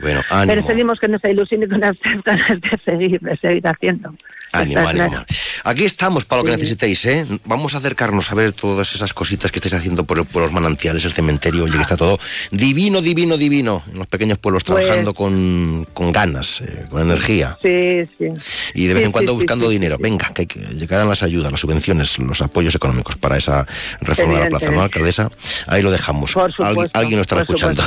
[0.00, 0.54] Bueno, ánimo.
[0.54, 4.12] Pero seguimos con esa ilusión y con las ganas de seguir, de seguir haciendo.
[4.54, 5.24] Ánimo, ánimo.
[5.64, 7.26] Aquí estamos para lo que necesitéis, ¿eh?
[7.44, 11.12] Vamos a acercarnos a ver todas esas cositas que estáis haciendo por, los manantiales, el
[11.12, 12.18] cementerio, oye, que está todo
[12.50, 17.58] divino, divino, divino, en los pequeños pueblos pues trabajando con, con, ganas, eh, con energía.
[17.62, 18.28] Sí, sí.
[18.74, 19.96] Y de vez en cuando buscando dinero.
[19.98, 23.66] Venga, que, que, llegarán las ayudas, las subvenciones, los apoyos económicos para esa
[24.00, 25.30] reforma de la plaza, ¿no, alcaldesa?
[25.66, 26.32] Ahí lo dejamos.
[26.32, 27.82] Por supuesto, alguien lo estará escuchando.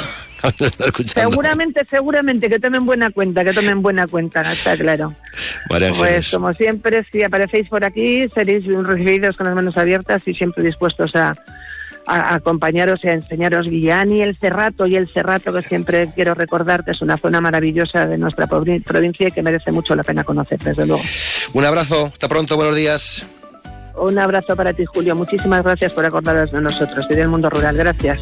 [0.60, 1.30] nos está escuchando.
[1.32, 5.14] Seguramente, seguramente que tomen buena cuenta, que tomen buena cuenta, está claro.
[5.70, 6.32] María Pues Ángeles.
[6.32, 11.16] como siempre, si aparecéis por aquí, seréis recibidos con las manos abiertas y siempre dispuestos
[11.16, 11.36] a,
[12.06, 16.34] a acompañaros y a enseñaros Guillán y el Cerrato y el Cerrato que siempre quiero
[16.34, 20.04] recordar que es una zona maravillosa de nuestra provi- provincia y que merece mucho la
[20.04, 21.02] pena conocer, desde luego.
[21.54, 23.26] Un abrazo, hasta pronto, buenos días.
[24.00, 25.16] Un abrazo para ti, Julio.
[25.16, 27.76] Muchísimas gracias por acordaros de nosotros y del mundo rural.
[27.76, 28.20] Gracias.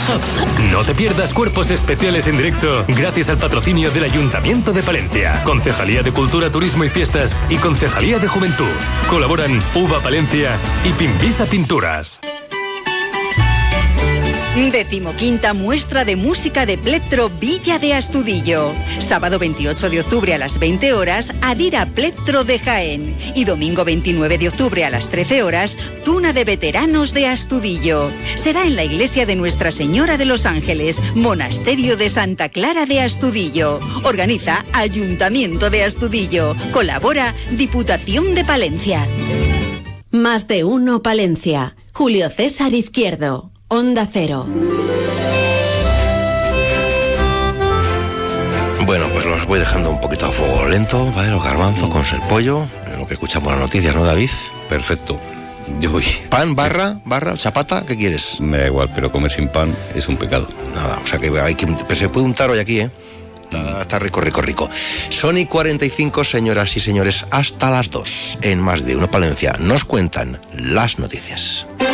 [0.73, 6.03] No te pierdas cuerpos especiales en directo gracias al patrocinio del Ayuntamiento de Palencia, Concejalía
[6.03, 8.65] de Cultura, Turismo y Fiestas y Concejalía de Juventud.
[9.11, 12.21] Colaboran Uva Palencia y Pimpisa Pinturas.
[14.57, 18.73] Decimoquinta muestra de música de Plectro Villa de Astudillo.
[18.99, 23.15] Sábado 28 de octubre a las 20 horas, Adira Plectro de Jaén.
[23.35, 25.77] Y domingo 29 de octubre a las 13 horas,
[26.07, 28.11] Tuna de Veteranos de Astudillo.
[28.35, 33.03] Será en la iglesia de Nuestra Señora de los Ángeles, Monasterio de Santa Clara de
[33.03, 33.79] Astudillo.
[34.05, 36.57] Organiza Ayuntamiento de Astudillo.
[36.73, 39.07] Colabora Diputación de Palencia.
[40.11, 41.77] Más de uno Palencia.
[41.93, 43.53] Julio César Izquierdo.
[43.69, 44.47] Onda Cero.
[48.87, 51.31] Bueno, pues los voy dejando un poquito a fuego lento, ¿vale?
[51.31, 54.31] Los garbanzos con el pollo, en lo que escuchamos las noticias, ¿no, David?
[54.69, 55.19] Perfecto.
[55.81, 56.05] Yo voy.
[56.31, 57.85] ¿Pan, barra, barra, chapata?
[57.85, 58.41] ¿Qué quieres?
[58.41, 60.47] Me da igual, pero comer sin pan es un pecado.
[60.73, 61.67] Nada, o sea que hay que...
[61.67, 62.91] Pero se puede untar hoy aquí, ¿eh?
[63.43, 64.71] Está, está rico, rico, rico.
[65.11, 68.39] Sony 45, señoras y señores, hasta las 2.
[68.43, 71.67] En más de uno Palencia nos cuentan las noticias.